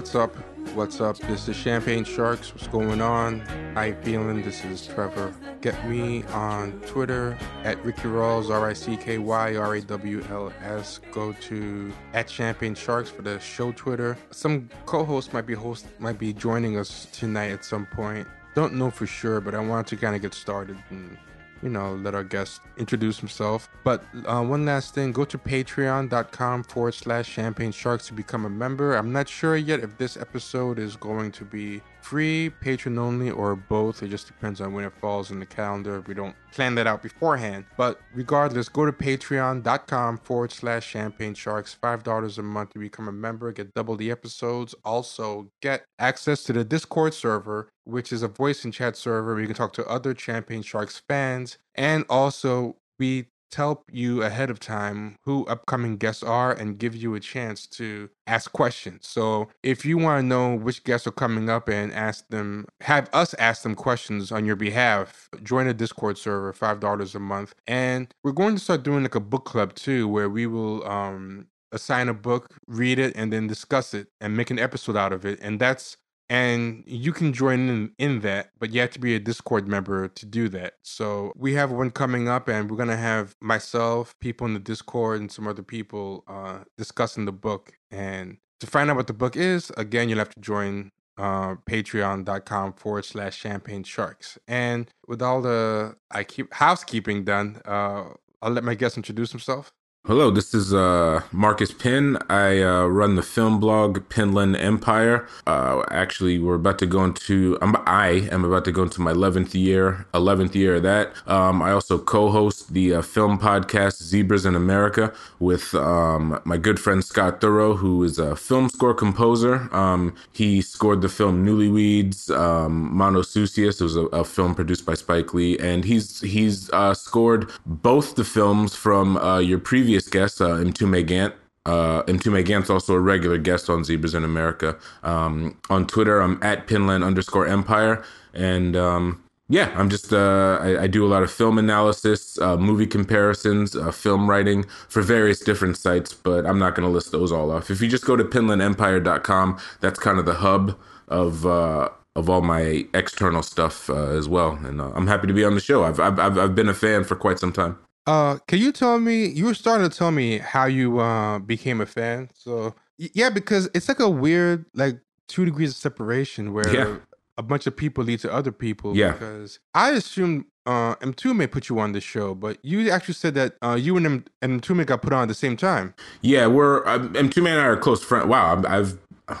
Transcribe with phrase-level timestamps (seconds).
[0.00, 0.34] What's up?
[0.74, 1.18] What's up?
[1.18, 2.54] This is Champagne Sharks.
[2.54, 3.40] What's going on?
[3.74, 4.40] How you feeling?
[4.40, 5.34] This is Trevor.
[5.60, 10.24] Get me on Twitter at Ricky Rawls, R I C K Y R A W
[10.30, 11.00] L S.
[11.12, 14.16] Go to at Champagne Sharks for the show Twitter.
[14.30, 18.26] Some co-hosts might be host might be joining us tonight at some point.
[18.54, 21.18] Don't know for sure, but I want to kind of get started and
[21.62, 23.68] you know, let our guest introduce himself.
[23.84, 28.50] But uh, one last thing go to patreon.com forward slash champagne sharks to become a
[28.50, 28.94] member.
[28.94, 33.54] I'm not sure yet if this episode is going to be free, patron only, or
[33.54, 34.02] both.
[34.02, 36.02] It just depends on when it falls in the calendar.
[36.06, 37.64] We don't plan that out beforehand.
[37.76, 41.76] But regardless, go to patreon.com forward slash champagne sharks.
[41.82, 44.74] $5 a month to become a member, get double the episodes.
[44.84, 49.40] Also, get access to the Discord server, which is a voice and chat server where
[49.40, 51.58] you can talk to other Champagne Sharks fans.
[51.74, 57.14] And also, we tell you ahead of time who upcoming guests are and give you
[57.14, 59.08] a chance to ask questions.
[59.08, 63.10] So if you want to know which guests are coming up and ask them, have
[63.12, 67.54] us ask them questions on your behalf, join a Discord server, $5 a month.
[67.66, 71.46] And we're going to start doing like a book club too, where we will um
[71.72, 75.24] assign a book, read it, and then discuss it and make an episode out of
[75.24, 75.38] it.
[75.40, 75.96] And that's
[76.30, 80.08] and you can join in, in that but you have to be a discord member
[80.08, 80.74] to do that.
[80.82, 84.60] So we have one coming up and we're going to have myself people in the
[84.60, 87.72] discord and some other people uh, discussing the book.
[87.90, 92.74] And to find out what the book is again you'll have to join uh, patreon.com
[92.74, 94.38] forward slash champagne sharks.
[94.46, 98.04] And with all the i keep housekeeping done uh,
[98.40, 99.72] i'll let my guest introduce himself
[100.06, 102.16] Hello, this is uh, Marcus Pinn.
[102.30, 105.28] I uh, run the film blog Pinnland Empire.
[105.46, 107.58] Uh, actually, we're about to go into.
[107.60, 110.06] I'm, I am about to go into my eleventh year.
[110.14, 111.12] Eleventh year of that.
[111.26, 116.80] Um, I also co-host the uh, film podcast Zebras in America with um, my good
[116.80, 119.68] friend Scott Thorough, who is a film score composer.
[119.70, 123.82] Um, he scored the film Newlyweeds, um, Manos Sucias.
[123.82, 128.14] It was a, a, film produced by Spike Lee, and he's he's uh, scored both
[128.14, 131.34] the films from uh, your previous previous guest, uh, Mtume Gant.
[131.66, 134.78] Uh, Mtume also a regular guest on Zebras in America.
[135.02, 138.04] Um, on Twitter, I'm at Pinnland underscore Empire.
[138.32, 142.56] And um, yeah, I'm just, uh, I, I, do a lot of film analysis, uh,
[142.56, 147.10] movie comparisons, uh, film writing for various different sites, but I'm not going to list
[147.10, 147.68] those all off.
[147.68, 150.78] If you just go to pinnlandempire.com, that's kind of the hub
[151.08, 154.52] of, uh, of all my external stuff uh, as well.
[154.64, 155.82] And uh, I'm happy to be on the show.
[155.82, 157.76] I've, I've, I've been a fan for quite some time.
[158.06, 159.26] Uh, can you tell me?
[159.26, 162.30] You were starting to tell me how you uh became a fan.
[162.34, 166.96] So yeah, because it's like a weird like two degrees of separation where yeah.
[167.38, 168.96] a bunch of people lead to other people.
[168.96, 169.12] Yeah.
[169.12, 173.56] Because I assumed uh Mtume put you on the show, but you actually said that
[173.62, 174.24] uh you and M-
[174.60, 175.94] Mtume got put on at the same time.
[176.22, 178.26] Yeah, we're uh, Mtume and I are close friends.
[178.26, 178.98] Wow, I've,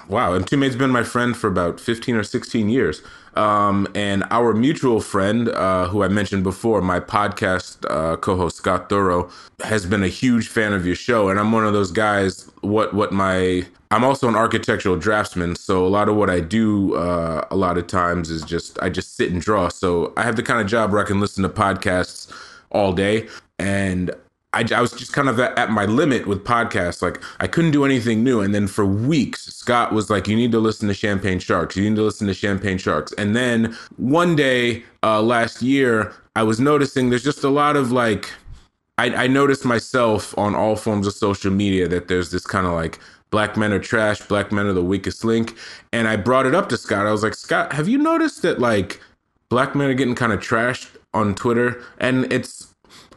[0.08, 3.02] Wow, Mtume's been my friend for about fifteen or sixteen years.
[3.34, 8.88] Um, and our mutual friend, uh, who I mentioned before, my podcast uh, co-host Scott
[8.88, 9.30] Thorough,
[9.62, 11.28] has been a huge fan of your show.
[11.28, 12.50] And I'm one of those guys.
[12.62, 16.94] What what my I'm also an architectural draftsman, so a lot of what I do
[16.94, 19.68] uh, a lot of times is just I just sit and draw.
[19.68, 22.32] So I have the kind of job where I can listen to podcasts
[22.70, 23.28] all day,
[23.58, 24.10] and
[24.52, 27.02] I, I, was just kind of at, my limit with podcasts.
[27.02, 28.40] Like I couldn't do anything new.
[28.40, 31.76] And then for weeks, Scott was like, "You need to listen to Champagne Sharks.
[31.76, 36.42] You need to listen to Champagne Sharks." And then one day uh, last year, I
[36.42, 38.30] was noticing there's just a lot of like,
[38.98, 42.72] I, I noticed myself on all forms of social media that there's this kind of
[42.72, 42.98] like
[43.30, 45.56] black men are trash, black men are the weakest link.
[45.92, 47.06] And I brought it up to Scott.
[47.06, 49.00] I was like, Scott, have you noticed that like
[49.48, 51.82] black men are getting kind of trashed on Twitter?
[51.98, 52.69] And it's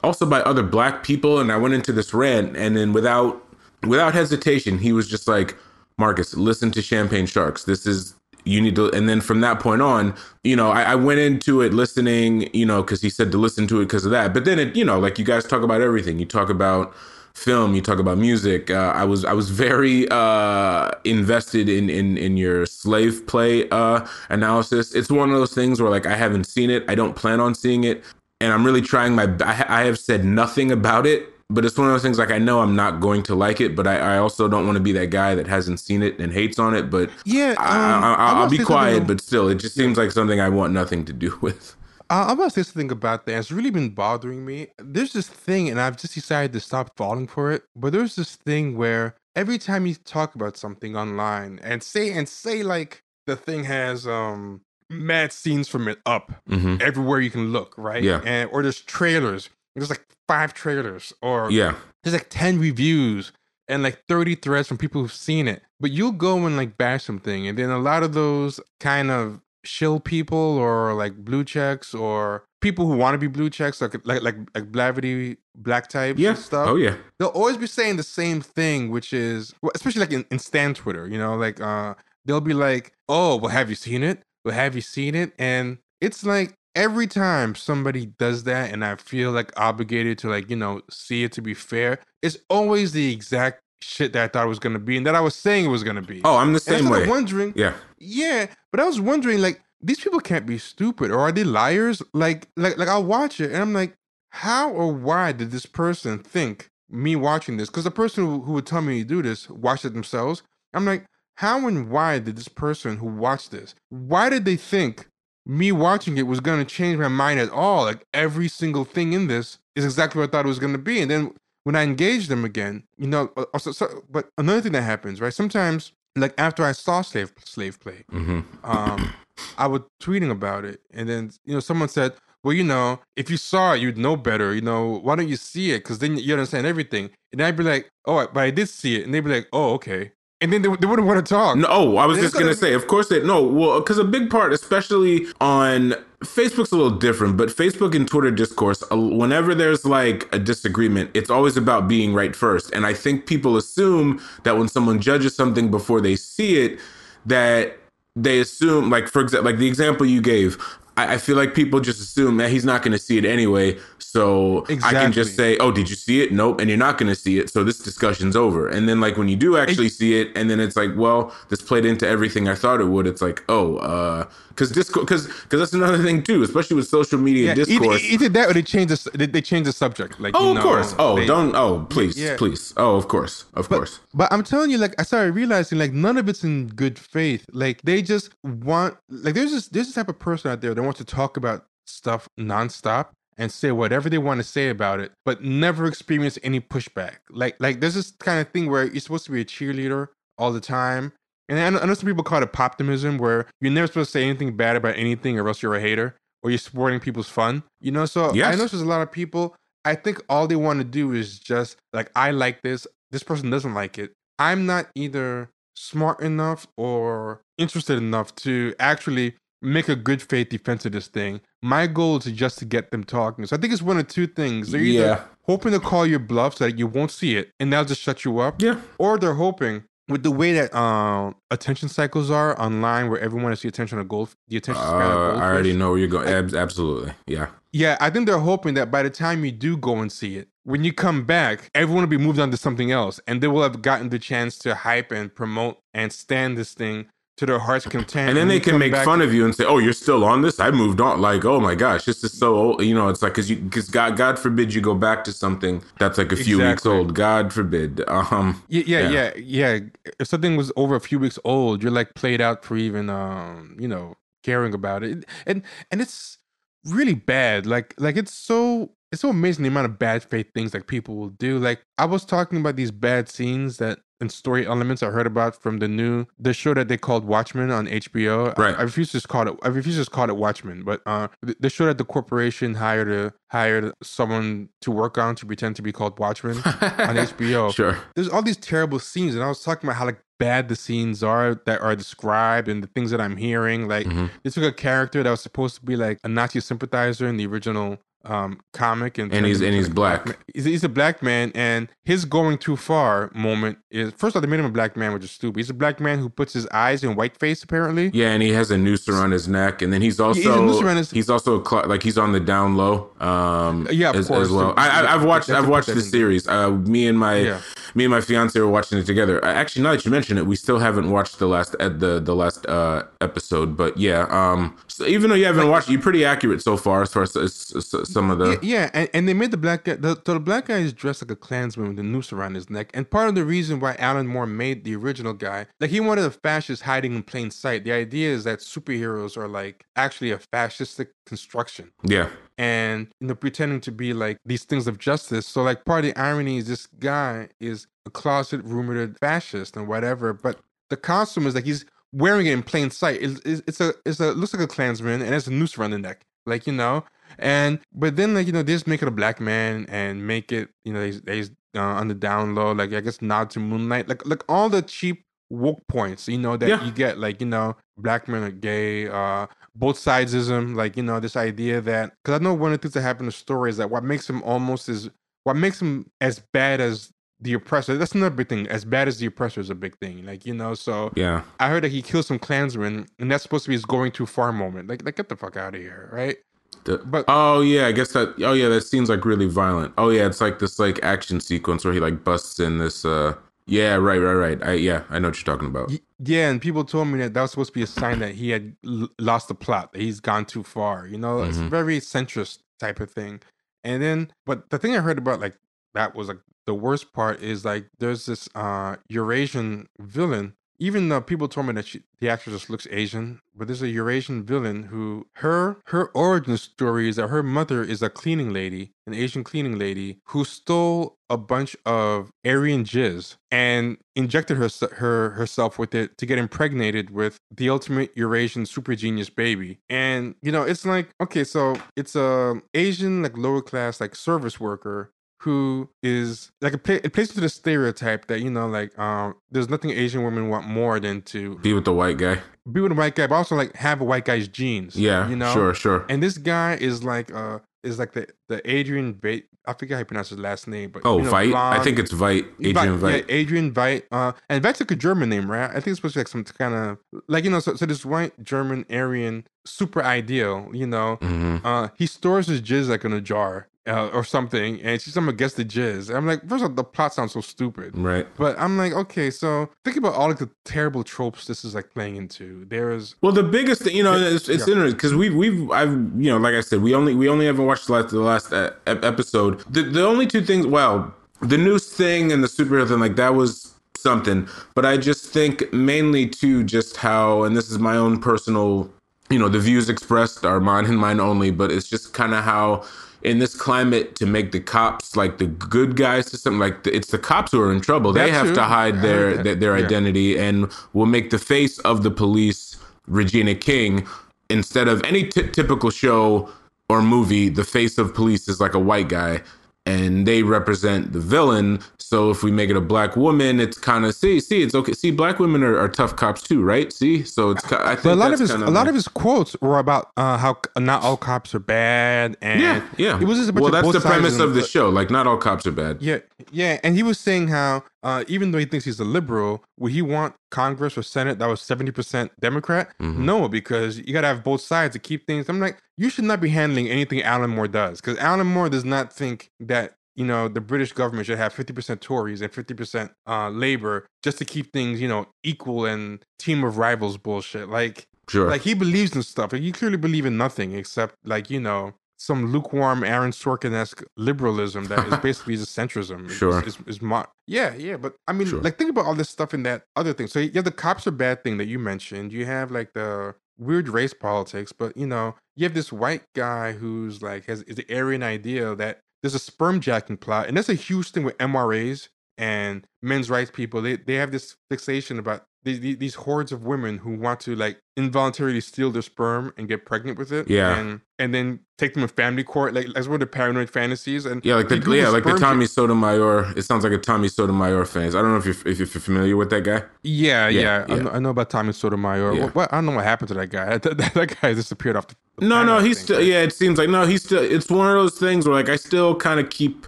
[0.04, 3.42] also by other black people and I went into this rant and then without
[3.88, 5.56] without hesitation he was just like
[5.98, 7.64] Marcus listen to Champagne Sharks.
[7.64, 8.16] This is
[8.46, 10.14] you need to and then from that point on
[10.44, 13.68] you know I, I went into it listening you know because he said to listen
[13.68, 14.34] to it because of that.
[14.34, 16.20] But then it you know like you guys talk about everything.
[16.20, 16.94] You talk about
[17.34, 18.70] film you talk about music.
[18.70, 24.06] Uh, i was i was very uh, invested in in in your slave play uh,
[24.30, 24.94] analysis.
[24.94, 26.84] It's one of those things where like i haven't seen it.
[26.88, 28.04] I don't plan on seeing it
[28.44, 29.34] and I'm really trying my.
[29.40, 32.20] I have said nothing about it, but it's one of those things.
[32.20, 34.76] Like I know I'm not going to like it, but I, I also don't want
[34.76, 36.90] to be that guy that hasn't seen it and hates on it.
[36.90, 39.08] But yeah, I, will um, be quiet.
[39.08, 41.76] But still, it just seems like something I want nothing to do with.
[42.10, 43.38] Uh, I'm gonna say something about that.
[43.38, 44.68] It's really been bothering me.
[44.78, 47.64] There's this thing, and I've just decided to stop falling for it.
[47.78, 52.28] But there's this thing where every time you talk about something online and say and
[52.28, 56.78] say like the thing has um mad scenes from it up mm-hmm.
[56.82, 58.04] everywhere you can look, right?
[58.04, 58.22] Yeah.
[58.26, 59.50] And or there's trailers.
[59.76, 63.32] There's like five trailers, or yeah, there's like ten reviews,
[63.68, 65.64] and like 30 threads from people who've seen it.
[65.80, 69.42] But you'll go and like bash something, and then a lot of those kind of
[69.66, 73.94] shill people or like blue checks or people who want to be blue checks, like
[74.06, 76.32] like like like Blavity black types Yeah.
[76.32, 76.68] and stuff.
[76.68, 76.96] Oh yeah.
[77.20, 80.74] They'll always be saying the same thing, which is well, especially like in, in Stan
[80.74, 81.96] Twitter, you know, like uh
[82.26, 84.24] they'll be like, Oh, well have you seen it?
[84.46, 85.34] Well have you seen it?
[85.40, 90.50] And it's like every time somebody does that and I feel like obligated to like,
[90.50, 94.46] you know, see it to be fair, it's always the exact shit that I thought
[94.46, 96.22] it was gonna be and that I was saying it was gonna be.
[96.24, 97.08] Oh, I'm the same way.
[97.08, 97.74] wondering, Yeah.
[98.00, 102.02] yeah, but I was wondering, like, these people can't be stupid, or are they liars?
[102.14, 103.94] Like, like, like, I'll watch it, and I'm like,
[104.30, 107.70] how or why did this person think me watching this?
[107.70, 110.42] Because the person who, who would tell me to do this watched it themselves.
[110.74, 111.06] I'm like,
[111.38, 113.76] how and why did this person who watched this?
[113.90, 115.08] Why did they think
[115.46, 117.84] me watching it was gonna change my mind at all?
[117.84, 121.00] Like, every single thing in this is exactly what I thought it was gonna be,
[121.02, 121.34] and then
[121.64, 125.22] when I engage them again, you know, uh, also, so, but another thing that happens,
[125.22, 125.34] right?
[125.34, 129.14] Sometimes, like after I saw slave slave play, hmm um,
[129.58, 132.14] I was tweeting about it, and then you know someone said,
[132.44, 134.54] "Well, you know, if you saw it, you'd know better.
[134.54, 135.80] You know, why don't you see it?
[135.80, 139.06] Because then you understand everything." And I'd be like, "Oh, but I did see it,"
[139.06, 140.12] and they'd be like, "Oh, okay,"
[140.44, 141.58] and then they, they wouldn't want to talk.
[141.58, 144.04] No, oh, I was just gonna gonna say, of course they no, well, because a
[144.04, 149.56] big part, especially on Facebook's a little different, but Facebook and Twitter discourse, uh, whenever
[149.56, 152.74] there's like a disagreement, it's always about being right first.
[152.74, 156.78] And I think people assume that when someone judges something before they see it,
[157.26, 157.78] that
[158.18, 160.58] they assume, like for example, like the example you gave.
[160.98, 163.78] I I feel like people just assume that he's not going to see it anyway,
[163.98, 166.32] so I can just say, "Oh, did you see it?
[166.32, 168.68] Nope." And you're not going to see it, so this discussion's over.
[168.68, 171.62] And then, like when you do actually see it, and then it's like, "Well, this
[171.62, 175.60] played into everything I thought it would." It's like, "Oh, uh, because discourse, because because
[175.60, 178.62] that's another thing too, especially with social media yeah, either, discourse." either that or they
[178.62, 180.20] change the they, change the subject.
[180.20, 180.96] Like, oh, you of course.
[181.00, 181.56] Oh, they- don't.
[181.56, 182.36] Oh, please, yeah.
[182.38, 182.74] please.
[182.78, 184.00] Oh, of course, of But, course.
[184.14, 187.46] but I'm telling you, like I started realizing, like none of it's in good faith.
[187.52, 190.82] Like they just want, like there's this there's this type of person out there that
[190.84, 193.08] wants to talk about stuff nonstop
[193.38, 197.16] and say whatever they want to say about it, but never experience any pushback.
[197.30, 200.08] Like like there's this kind of thing where you're supposed to be a cheerleader
[200.38, 201.14] all the time.
[201.50, 204.56] And I know, some people call it optimism, where you're never supposed to say anything
[204.56, 207.64] bad about anything, or else you're a hater, or you're supporting people's fun.
[207.82, 209.56] You know, so I know there's a lot of people.
[209.86, 212.88] I think all they want to do is just like I like this.
[213.12, 214.14] This person doesn't like it.
[214.40, 220.86] I'm not either smart enough or interested enough to actually make a good faith defense
[220.86, 221.42] of this thing.
[221.62, 223.46] My goal is just to get them talking.
[223.46, 224.72] So I think it's one of two things.
[224.72, 225.24] They're either Yeah.
[225.44, 228.26] hoping to call your bluff so that you won't see it and that'll just shut
[228.26, 228.62] you up.
[228.62, 228.80] Yeah.
[228.98, 229.84] Or they're hoping
[230.14, 234.08] with the way that um attention cycles are online where everyone is the attention of
[234.08, 235.42] gold the attention span of Uh, goldfish.
[235.42, 236.28] I already know where you're going.
[236.30, 237.14] Abs- absolutely.
[237.28, 237.48] Yeah.
[237.72, 240.48] Yeah, I think they're hoping that by the time you do go and see it,
[240.64, 243.64] when you come back, everyone will be moved on to something else, and they will
[243.64, 247.86] have gotten the chance to hype and promote and stand this thing to their heart's
[247.88, 248.30] content.
[248.30, 250.60] and then they can make fun of you and say, "Oh, you're still on this?
[250.60, 252.84] I moved on." Like, oh my gosh, this is so old.
[252.84, 255.82] You know, it's like because you because God God forbid you go back to something
[256.00, 257.16] that's like a few weeks old.
[257.16, 258.04] God forbid.
[258.08, 259.10] Um, Yeah, yeah, Yeah.
[259.10, 259.32] yeah,
[259.74, 259.80] yeah.
[260.20, 263.78] If something was over a few weeks old, you're like played out for even um,
[263.80, 265.26] you know, caring about it.
[265.48, 266.38] And and it's
[266.86, 267.66] really bad.
[267.66, 271.16] Like like it's so it's so amazing the amount of bad faith things like people
[271.16, 271.60] will do.
[271.60, 275.54] Like I was talking about these bad scenes that and story elements I heard about
[275.62, 278.58] from the new the show that they called Watchmen on HBO.
[278.58, 278.74] Right.
[278.78, 281.28] I, refuse to just call it I refuse to just call it Watchmen, but uh
[281.42, 285.82] the, show that the corporation hired a hired someone to work on to pretend to
[285.82, 286.64] be called Watchmen on
[287.28, 287.98] HBO Sure.
[288.16, 291.22] there's all these terrible scenes, and I was talking about how like bad the scenes
[291.22, 293.88] are that are described and the things that I'm hearing.
[293.88, 294.30] Like Mhm.
[294.44, 297.46] they took a character that was supposed to be like a Nazi sympathizer in the
[297.46, 300.38] original um comic and And he's- and he's like, black.
[300.54, 304.42] He's, he's a black man and his going too far moment is first of all
[304.42, 306.54] they made him a black man which is stupid he's a black man who puts
[306.54, 309.82] his eyes in white face apparently Yeah, and he has a noose around his neck,
[309.82, 312.78] and then he's he's also around his- he's also cl- like he's on the down
[312.78, 313.10] low.
[313.20, 314.48] Um, Yeah, of as, course.
[314.48, 314.70] as well.
[314.70, 316.48] So- I, I've watched I've watched the series.
[316.48, 317.60] Uh, me and my Yeah.
[317.96, 319.44] me and my fiance were watching it together.
[319.44, 322.20] Uh, Actually, now that you mention it, we still haven't watched the last ed- the
[322.20, 323.76] the last uh, episode.
[323.78, 327.02] But yeah, um, so even though you haven't watched, it, you're pretty accurate so far
[327.02, 328.52] as far as, as- as some of the.
[328.52, 329.96] Yeah, yeah, and, and they made the black guy.
[329.96, 332.92] The, the black guy is dressed like a Klansman with a noose around his neck.
[332.94, 336.26] And part of the reason why Alan Moore made the original guy, like he wanted
[336.26, 337.84] a fascist hiding in plain sight.
[337.84, 342.30] The idea is that superheroes are like actually a fascistic construction yeah.
[342.58, 345.48] and you know pretending to be like these things of justice.
[345.48, 349.88] So like part of the irony is this guy is a closet rumored fascist and
[349.88, 353.22] whatever, but the costume is like he's wearing it in plain sight.
[353.22, 355.92] It's, it's, it's a it's a looks like a Klansman and has a noose around
[355.92, 357.04] the neck, like you know.
[357.40, 360.52] And but then like you know they just make it a black man and make
[360.52, 361.42] it you know they they
[361.76, 364.82] uh, on the down low, like I guess nod to Moonlight, like like all the
[364.82, 366.84] cheap woke points, you know, that Yeah.
[366.84, 371.20] you get, like you know, black men are gay, uh, both sidesism, like you know,
[371.20, 373.70] this idea that because I know one of the things that happened in the story
[373.70, 375.10] is that what makes him almost is
[375.44, 377.98] what makes him as bad as the oppressor.
[377.98, 378.68] That's another big thing.
[378.68, 380.74] As bad as the oppressor is a big thing, like you know.
[380.76, 381.42] So Yeah.
[381.60, 384.26] I heard that he killed some Klansmen, and that's supposed to be his going too
[384.26, 384.88] far moment.
[384.90, 386.38] Like, like get the fuck out of here, right?
[386.86, 388.36] The- But- oh yeah, I guess that.
[388.44, 389.94] Oh yeah, that seems like really violent.
[389.98, 393.06] Oh yeah, it's like this like action sequence where he like busts in this.
[393.06, 393.36] uh
[393.66, 394.64] Yeah, right, right, right.
[394.64, 395.92] I yeah, I know what you're talking about.
[396.20, 398.50] Yeah, and people told me that that was supposed to be a sign that he
[398.50, 401.08] had l- lost the plot, that he's gone too far.
[401.08, 401.70] You know, it's Mhm.
[401.70, 403.42] very centrist type of thing.
[403.86, 405.56] And then, but the thing I heard about like
[405.94, 410.54] that was like the worst part is like there's this uh Eurasian villain.
[410.84, 413.88] Even though people told me that she, the actress just looks Asian, but there's a
[413.88, 418.92] Eurasian villain who her her origin story is that her mother is a cleaning lady,
[419.08, 425.30] an Asian cleaning lady who stole a bunch of Aryan jizz and injected her, her
[425.30, 429.80] herself with it to get impregnated with the ultimate Eurasian super genius baby.
[429.88, 434.60] And you know, it's like okay, so it's a Asian like lower class like service
[434.60, 438.98] worker who is like it, play, it plays into the stereotype that you know like
[439.00, 442.40] um there's nothing Asian women want more than to Be with the white guy.
[442.72, 444.96] be with a white guy, but also like have a white guy's genes.
[444.96, 446.06] Yeah, you know, sure, sure.
[446.10, 449.44] and this guy is like uh is like the the Adrian Veidt.
[449.66, 451.54] I forget how you pronounce his last name, but Oh, you know, Veidt.
[451.56, 452.46] I think it's Veidt.
[452.62, 453.20] Adrian Veidt.
[453.30, 454.04] Yeah, Adrian Veidt.
[454.12, 455.70] Uh, and Veidt's like a German name, right?
[455.70, 456.98] I think it's supposed to be like some kind of
[457.30, 457.60] like you know.
[457.62, 461.16] So, so this white German Aryan super ideal, you know.
[461.22, 465.14] hmm Uh, he stores his jizz like in a jar uh, or something, and she's
[465.14, 466.14] someone gets the jizz.
[466.16, 467.98] I'm like, first of all, the plot sounds so stupid.
[467.98, 468.26] Right.
[468.38, 471.94] But I'm like, okay, so think about all of the terrible tropes this is like
[471.94, 472.66] playing into.
[472.66, 474.74] There is Well, the biggest thing, you know, it's, it's yeah.
[474.74, 477.66] interesting because we've we've I've you know, like I said, we only we only haven't
[477.66, 479.60] watched the last the last uh, episode.
[479.72, 483.36] The the only two things, well, the news thing and the superhero thing, like that
[483.36, 484.48] was something.
[484.76, 488.90] But I just think mainly to just how, and this is my own personal,
[489.30, 491.52] you know, the views expressed are mine and mine only.
[491.52, 492.86] But it's just kind of how.
[493.24, 496.94] In this climate, to make the cops like the good guys to something like the,
[496.96, 498.12] it's the cops who are in trouble.
[498.12, 498.56] they have too.
[498.56, 499.86] to hide their their, their Yeah.
[499.86, 502.76] identity and will make the face of the police
[503.08, 504.06] Regina King
[504.50, 506.50] instead of any ty- typical show
[506.90, 507.48] or movie.
[507.50, 509.42] The face of police is like a white guy,
[509.86, 511.80] and they represent the villain.
[512.00, 514.94] So if we make it a black woman, it's kind of see see it's okay.
[514.94, 516.92] See, black women are, are tough cops too, right?
[516.94, 519.08] See, so it's I think But a lot of his a lot like- of his
[519.08, 523.20] quotes were about uh, how not all cops are bad, and yeah yeah.
[523.20, 524.90] it was just a bunch well, that's the premise of the show.
[524.90, 526.02] Like, not all cops are bad.
[526.02, 526.20] Yeah,
[526.52, 529.92] yeah, and he was saying how uh, even though he thinks he's a liberal, would
[529.92, 532.94] he want Congress or Senate that was seventy percent Democrat?
[533.02, 533.20] Mhm.
[533.20, 535.48] No, because you got to have both sides to keep things.
[535.50, 538.86] I'm like, you should not be handling anything Alan Moore does, because Alan Moore does
[538.86, 542.74] not think that you know the British government should have fifty percent Tories and fifty
[542.74, 547.70] percent uh, Labor just to keep things you know equal and team of rivals bullshit.
[547.70, 548.50] Like, Sure.
[548.50, 549.52] like he believes in stuff.
[549.54, 551.94] Like you clearly believe in nothing except like you know
[552.24, 556.20] some lukewarm Aaron Sorkin esque liberalism that is basically just centrism.
[556.26, 556.64] It's- Sure.
[556.66, 557.98] is, is mo- yeah, yeah.
[557.98, 558.62] But I mean, Sure.
[558.62, 560.28] like think about all this stuff in that other thing.
[560.28, 562.32] So you have the cops are bad thing that you mentioned.
[562.32, 566.72] You have like the weird race politics, but you know you have this white guy
[566.72, 570.70] who's like has is the Aryan idea that there's a sperm jacking plot, and that's
[570.70, 573.82] a huge thing with MRAs and men's rights people.
[573.82, 577.80] They they have this fixation about these, these hordes of women who want to like
[577.96, 580.50] involuntarily steal their sperm and get pregnant with it.
[580.50, 580.78] Yeah.
[580.78, 582.74] and and then take them to family court.
[582.74, 584.26] Like that's one of the paranoid fantasies.
[584.26, 586.54] And yeah, like the yeah, like the Tommy Sotomayor.
[586.58, 588.16] It sounds like a Tommy Sotomayor fans.
[588.16, 589.84] I don't know if you're if you're familiar with that guy.
[590.04, 592.34] Yeah, Yeah, yeah, I, know, I know about Tommy Sotomayor.
[592.34, 592.44] Yeah.
[592.46, 593.78] What, what, I don't know what happened to that guy.
[593.84, 595.16] That, that, that guy disappeared off the.
[595.38, 596.18] the No, planet, no, he's think, still.
[596.18, 596.26] right?
[596.28, 597.42] Yeah, it seems like no, he's still.
[597.44, 599.88] It's one of those things where like I still kind of keep.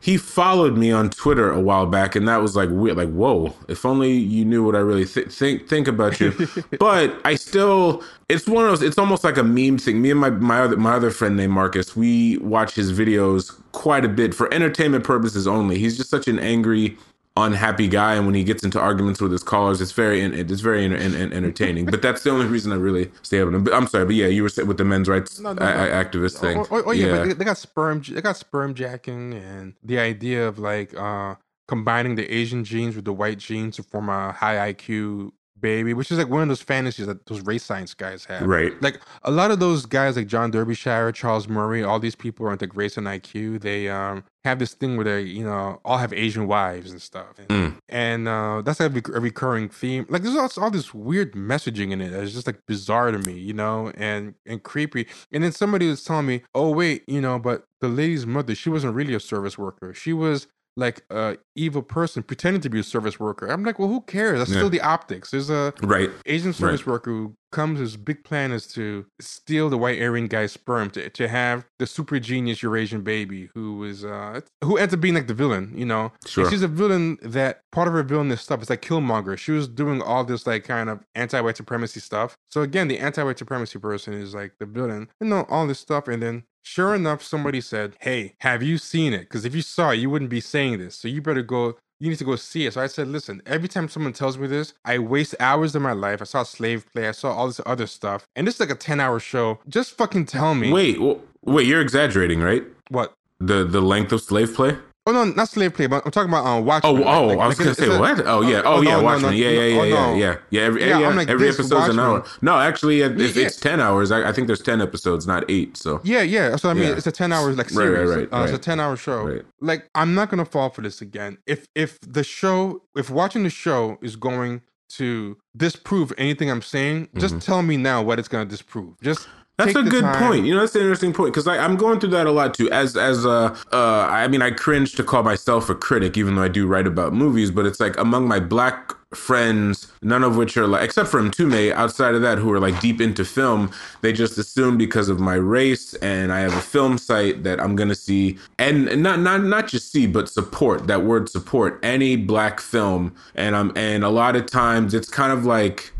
[0.00, 2.96] He followed me on Twitter a while back, and that was like weird.
[2.96, 3.54] Like, whoa!
[3.68, 6.32] If only you knew what I really th- think think about you.
[6.78, 8.02] but I still.
[8.28, 8.82] It's one of those.
[8.82, 10.00] It's almost like a meme thing.
[10.00, 14.04] Me and my my other my other friend named Marcus, we watch his videos quite
[14.04, 15.78] a bit for entertainment purposes only.
[15.78, 16.96] He's just such an angry
[17.38, 20.84] unhappy guy and when he gets into arguments with his callers it's very it's very
[20.84, 23.86] en- en- en- entertaining but that's the only reason i really stay up but i'm
[23.86, 25.90] sorry but yeah you were with the men's rights No, no, a- no.
[26.04, 28.02] activist thing Oh, oh, oh, yeah, yeah but they, they got sperm.
[28.02, 31.36] They got sperm jacking, and the idea of like uh
[31.68, 36.10] combining the Asian genes with the white genes to form a high IQ baby, which
[36.10, 38.42] is like one of those fantasies that those race science guys have.
[38.46, 42.46] right Like a lot of those guys, like John Derbyshire, Charles Murray, all these people
[42.46, 43.60] are into race and IQ.
[43.60, 47.36] They um have this thing where they, you know, all have Asian wives and stuff,
[47.48, 47.76] Mm.
[47.88, 50.06] and uh, that's like a recurring theme.
[50.08, 52.12] Like there's all, all this weird messaging in it.
[52.12, 55.06] It's just like bizarre to me, you know, and and creepy.
[55.32, 58.70] And then somebody was telling me, oh wait, you know, but the lady's mother, she
[58.70, 59.92] wasn't really a service worker.
[59.94, 60.46] She was
[60.78, 63.46] like a evil person pretending to be a service worker.
[63.46, 64.38] I'm like, well, who cares?
[64.38, 64.58] That's Yeah.
[64.58, 65.32] still the optics.
[65.32, 66.10] There's a Right.
[66.24, 70.52] Asian service worker who comes his big plan is to steal the white Aryan guy's
[70.52, 75.00] sperm to, to have the super genius Eurasian baby who is uh who ends up
[75.00, 76.12] being like the villain, you know.
[76.36, 79.36] And she's a villain that part of her villainous stuff is like Killmonger.
[79.36, 82.36] She was doing all this like kind of anti-white supremacy stuff.
[82.50, 86.06] So again, the anti-white supremacy person is like the villain, you know, all this stuff,
[86.06, 86.44] and then
[86.74, 89.24] sure enough, somebody said, "Hey, have you seen it?
[89.26, 90.94] Because if you saw it, you wouldn't be saying this.
[90.96, 92.74] So you better go." You need to go see it.
[92.74, 95.94] So I said, listen, every time someone tells me this, I waste hours of my
[95.94, 96.22] life.
[96.22, 98.24] I saw Slave Play, I saw all this other stuff.
[98.36, 99.58] And this is like a 10 hour show.
[99.68, 100.70] Just fucking tell me.
[100.72, 100.96] Wait,
[101.42, 102.62] wait, you're exaggerating, right?
[102.88, 103.14] What?
[103.40, 104.78] The the length of slave play?
[105.08, 106.98] Oh, no, not Slave Play, but I'm talking about uh, Watchmen.
[106.98, 108.26] Oh, oh, like- I was like gonna say a- what?
[108.26, 109.30] Oh yeah, oh, oh, yeah, no, no, Watchmen.
[109.30, 110.60] no, yeah, yeah, yeah, oh, yeah, yeah, yeah.
[110.60, 112.24] Every Yeah, yeah, like, every episode's an hour.
[112.42, 115.76] No, actually, if Yeah, it's ten hours, I, I think there's ten episodes, not eight.
[115.78, 116.56] So Yeah, yeah.
[116.56, 118.06] So I mean, it's a ten hour like series.
[118.10, 119.24] Right, right, right, uh, It's a ten hour show.
[119.24, 119.42] Right.
[119.62, 121.38] Like I'm not gonna fall for this again.
[121.46, 127.08] If if the show, if watching the show is going to disprove anything I'm saying,
[127.18, 129.00] just tell me now what it's gonna disprove.
[129.00, 129.32] Just Mm-hmm.
[129.58, 130.22] That's a good time.
[130.22, 130.46] point.
[130.46, 132.70] You know, that's an interesting point because I'm going through that a lot too.
[132.70, 136.42] As as uh uh, I mean, I cringe to call myself a critic, even though
[136.42, 137.50] I do write about movies.
[137.50, 141.72] But it's like among my black friends, none of which are like, except for Mtume,
[141.72, 145.34] outside of that, who are like deep into film, they just assume because of my
[145.34, 149.66] race and I have a film site that I'm gonna see and not not not
[149.66, 153.12] just see, but support that word support any black film.
[153.34, 155.92] And I'm and a lot of times it's kind of like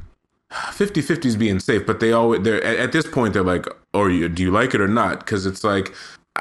[0.72, 3.66] 50 50 is being safe, but they always they're at, at this point they're like,
[3.92, 5.94] "Or you, do you like it or not?" Because it's like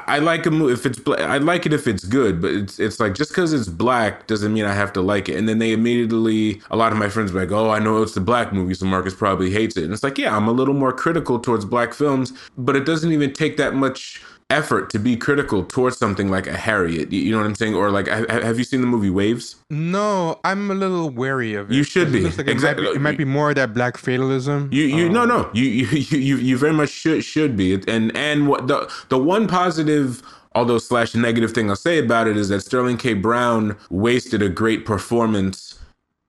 [0.06, 3.00] I like a movie if it's I like it if it's good, but it's it's
[3.00, 5.36] like just because it's black doesn't mean I have to like it.
[5.36, 8.14] And then they immediately a lot of my friends are like, "Oh, I know it's
[8.14, 10.74] the black movie, so Marcus probably hates it." And it's like, yeah, I'm a little
[10.74, 15.14] more critical towards black films, but it doesn't even take that much effort to be
[15.16, 17.12] critical towards something like a Harriet.
[17.12, 17.74] You know what I'm saying?
[17.74, 19.56] Or like, ha- have you seen the movie Waves?
[19.68, 21.74] No, I'm a little wary of it.
[21.74, 22.20] You should be.
[22.24, 22.84] like it, Exactly.
[22.84, 24.70] might be, it might be more of that black fatalism.
[24.72, 28.16] You you no Um, no you you you you very much should should be and
[28.16, 30.22] and what the the one positive
[30.54, 34.48] although slash negative thing I'll say about it is that Sterling K Brown wasted a
[34.48, 35.78] great performance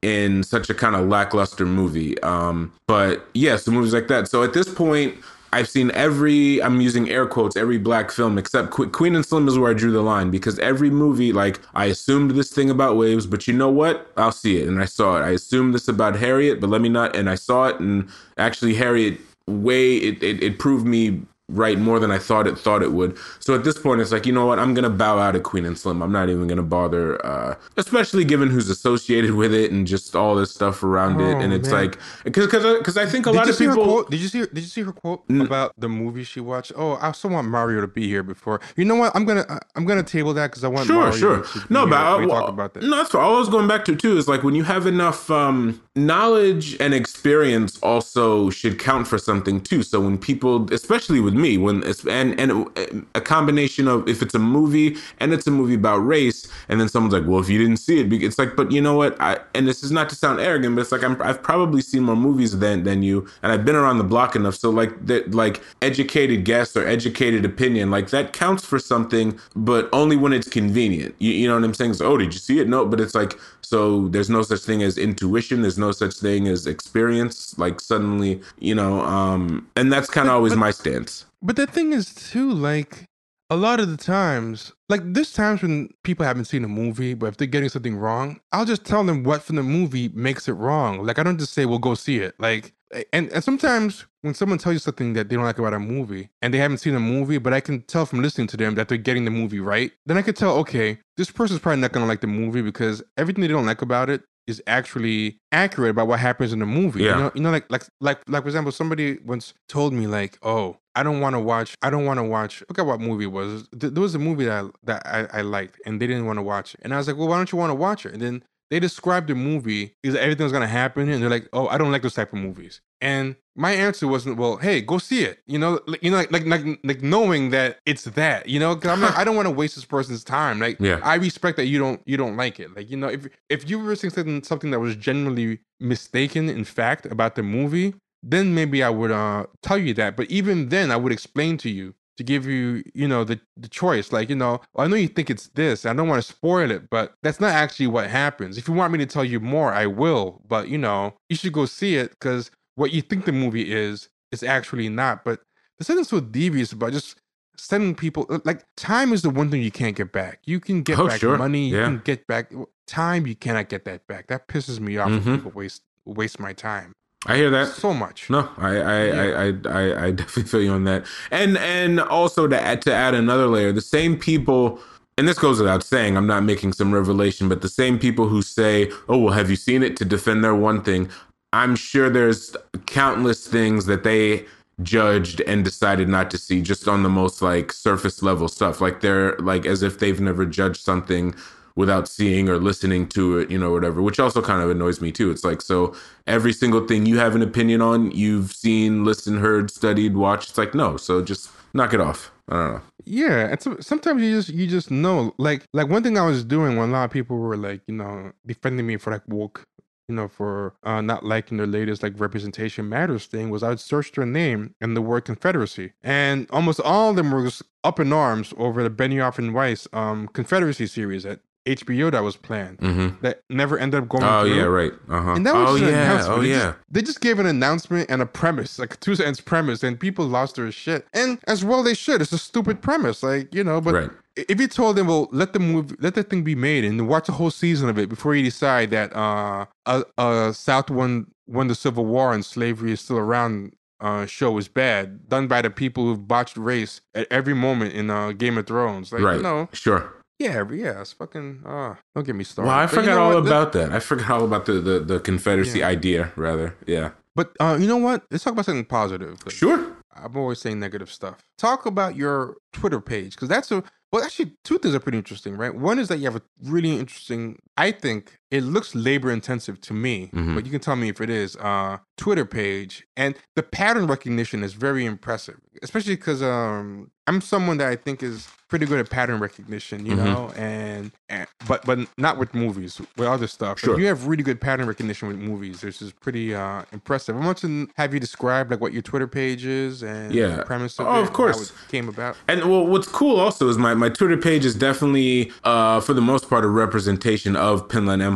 [0.02, 2.22] in such a kind of lackluster movie.
[2.22, 4.28] Um, but yeah, so movies like that.
[4.30, 5.16] So at this point,
[5.54, 9.48] I've seen every, I'm using air quotes, every black film except Que- Queen and Slim
[9.48, 12.98] is where I drew the line because every movie, like, I assumed this thing about
[12.98, 14.12] waves, but you know what?
[14.18, 14.68] I'll see it.
[14.68, 15.22] And I saw it.
[15.24, 17.16] I assumed this about Harriet, but let me not.
[17.16, 17.80] And I saw it.
[17.80, 22.58] And actually, Harriet, way, it, it, it proved me right more than I thought it
[22.58, 23.18] thought it would.
[23.40, 24.60] So at this point, it's like you know what?
[24.60, 26.02] I'm gonna bow out of Queen and Slim.
[26.02, 30.36] I'm not even gonna bother, uh, especially given who's associated with it and just all
[30.36, 31.36] this stuff around it.
[31.36, 31.82] Oh, And it's man.
[31.86, 34.04] like because because I think a Did lot of people.
[34.06, 34.40] Did you see?
[34.40, 36.72] Her, did you see her quote about the movie she watched?
[36.76, 38.62] Oh, I also want Mario to be here before.
[38.76, 39.16] You know what?
[39.16, 41.44] I'm gonna I'm gonna table that because I want Sure, Mario sure.
[41.44, 42.84] to No, but I, we well, talk about that.
[42.84, 44.18] no, that's what I was going back to too.
[44.18, 49.62] Is like when you have enough um, knowledge and experience, also should count for something
[49.62, 49.84] too.
[49.84, 52.68] So when people, especially with me, when it's and and
[53.16, 56.90] a combination of if it's a movie and it's a movie about race, and then
[56.90, 59.20] someone's like, well, if you didn't see it, it's like, but you know what?
[59.20, 62.04] I and this is not to sound arrogant, but it's like I'm, I've probably seen
[62.04, 64.56] more movies than than you, and I've been around the block enough.
[64.56, 69.90] So like that, like educated guess or educated opinion, like that counts for something, but
[69.94, 71.16] only when it's convenient.
[71.20, 71.94] You, you know what I'm saying?
[71.96, 72.68] So, oh, did you see it?
[72.68, 74.08] No, but it's like so.
[74.10, 75.62] There's no such thing as intuition.
[75.62, 77.58] There's no such thing as experience.
[77.58, 81.26] Like suddenly, you know, um, and that's kind of always my stance.
[81.42, 83.06] But the thing is too, like
[83.50, 87.28] a lot of the times, like there's times when people haven't seen a movie, but
[87.28, 90.54] if they're getting something wrong, I'll just tell them what from the movie makes it
[90.54, 91.04] wrong.
[91.04, 92.74] Like I don't just say, "Well, go see it." Like,
[93.14, 96.30] and and sometimes when someone tells you something that they don't like about a movie
[96.42, 98.90] and they haven't seen a movie, but I can tell from listening to them that
[98.90, 102.06] they're getting the movie right, then I could tell, okay, this person's probably not gonna
[102.06, 106.20] like the movie because everything they don't like about it is actually accurate about what
[106.20, 107.04] happens in the movie.
[107.04, 107.16] Yeah.
[107.16, 110.38] You know, you know, like like like like for example, somebody once told me like,
[110.44, 111.76] oh, I don't want to watch.
[111.82, 112.62] I don't want to watch.
[112.68, 113.68] Look at what movie it was.
[113.80, 116.38] Th- There was a movie that I, that I, I liked, and they didn't want
[116.40, 116.82] to watch it.
[116.84, 118.14] And I was like, well, why don't you want to watch it?
[118.14, 121.78] And then they described the movie is everything's gonna happen, and they're like, oh, I
[121.78, 122.82] don't like those type of movies.
[123.02, 125.40] And my answer wasn't, well, hey, go see it.
[125.48, 128.48] You know, like, you know, like like like, like knowing that it's that.
[128.48, 130.60] You know, because I'm like, I don't want to waste this person's time.
[130.60, 131.00] Like, Yeah.
[131.04, 132.76] I respect that you don't you don't like it.
[132.76, 136.64] Like, you know, if if you were saying something something that was genuinely mistaken in
[136.64, 140.16] fact about the movie, then maybe I would uh tell you that.
[140.16, 143.70] But even then, I would explain to you to give you, you know, the the
[143.70, 144.12] choice.
[144.12, 145.86] Like, you know, I know you think it's this.
[145.86, 148.58] I don't want to spoil it, but that's not actually what happens.
[148.58, 150.42] If you want me to tell you more, I will.
[150.46, 154.10] But you know, you should go see it because what you think the movie is
[154.34, 155.24] is actually not.
[155.24, 155.40] But
[155.78, 157.16] there's something so devious about just
[157.56, 160.42] sending people like time is the one thing you can't get back.
[160.44, 161.38] You can get Oh, back sure.
[161.38, 161.86] money, you Yeah.
[161.86, 162.52] can get back
[162.86, 163.28] time.
[163.28, 164.28] You cannot get that back.
[164.28, 165.36] That pisses me off when Mhm.
[165.38, 166.92] people waste waste my time
[167.28, 167.70] I hear that.
[167.70, 168.30] so much.
[168.30, 169.22] No, I I, Yeah.
[169.22, 169.48] I, I
[169.84, 171.06] I I definitely feel you on that.
[171.32, 174.80] And and also to add to add another layer, the same people
[175.18, 178.42] and this goes without saying, I'm not making some revelation, but the same people who
[178.42, 181.10] say, "Oh, well, have you seen it?" to defend their one thing,
[181.54, 182.56] I'm sure there's
[182.88, 184.46] countless things that they
[184.84, 188.82] judged and decided not to see just on the most like surface level stuff.
[188.82, 191.36] Like they're like as if they've never judged something
[191.80, 195.14] without seeing or listening to it, you know, whatever, which also kind of annoys me
[195.14, 195.32] too.
[195.32, 195.96] It's like, so
[196.28, 200.50] every single thing you have an opinion on, you've seen, listened, heard, studied, watched.
[200.50, 200.98] It's like, no.
[200.98, 202.32] So just knock it off.
[202.50, 202.82] I don't know.
[203.06, 206.44] Yeah, and so, sometimes you just you just know like like one thing I was
[206.44, 209.66] doing when a lot of people were like you know defending me for like woke
[210.08, 213.80] you know for uh, not liking the latest like representation matters thing was I would
[213.80, 218.00] search their name and the word Confederacy and almost all of them were just up
[218.00, 221.40] in arms over the Benioff and Weiss um Confederacy series at
[221.76, 223.22] HBO that was planned Mm-hmm.
[223.22, 224.24] that never ended up going.
[224.24, 224.56] Oh through.
[224.56, 224.92] yeah, right.
[225.10, 225.32] Uh huh.
[225.34, 226.38] And that was oh just an announcement.
[226.38, 226.58] Oh they yeah.
[226.60, 230.00] Just, they just gave an announcement and a premise, like a two sentence premise, and
[230.00, 231.06] people lost their shit.
[231.14, 232.22] And as well they should.
[232.22, 233.82] It's a stupid premise, like you know.
[233.82, 234.10] But Right.
[234.36, 237.28] if you told them, well, let the movie, let the thing be made, and watch
[237.30, 241.68] a whole season of it before you decide that uh, uh, uh South won won
[241.68, 243.74] the Civil War and slavery is still around.
[244.02, 248.10] Uh, show is bad, done by the people who've botched race at every moment in
[248.10, 249.12] uh, Game of Thrones.
[249.12, 249.36] Like, right.
[249.36, 250.14] you know, Sure.
[250.40, 251.62] Yeah, yeah, it's fucking.
[251.66, 252.68] Uh, don't get me started.
[252.70, 253.48] Well, I But you forgot know all what?
[253.48, 253.92] About that.
[253.92, 255.88] I forgot all about the the, the Confederacy Yeah.
[255.88, 256.76] idea, rather.
[256.88, 257.12] Yeah.
[257.36, 258.24] But uh, you know what?
[258.32, 259.38] Let's talk about something positive.
[259.50, 259.96] Sure.
[260.16, 261.38] I'm always saying negative stuff.
[261.58, 264.24] Talk about your Twitter page because that's a well.
[264.24, 265.74] Actually, two things are pretty interesting, right?
[265.74, 267.60] One is that you have a really interesting.
[267.78, 270.56] I think it looks labor intensive to me, Mhm.
[270.56, 271.56] but you can tell me if it is.
[271.58, 277.78] Uh, Twitter page and the pattern recognition is very impressive, especially because um, I'm someone
[277.78, 280.24] that I think is pretty good at pattern recognition, you Mhm.
[280.26, 283.80] know, and, and but but not with movies, with other stuff.
[283.80, 283.98] Sure.
[284.00, 287.36] You have really good pattern recognition with movies, which is pretty uh, impressive.
[287.36, 290.58] I want to have you describe like what your Twitter page is and Yeah.
[290.58, 291.56] the premise of Oh, it, of course.
[291.70, 292.36] how it came about.
[292.48, 296.22] And well, what's cool also is my, my Twitter page is definitely, uh, for the
[296.22, 297.88] most part, a representation of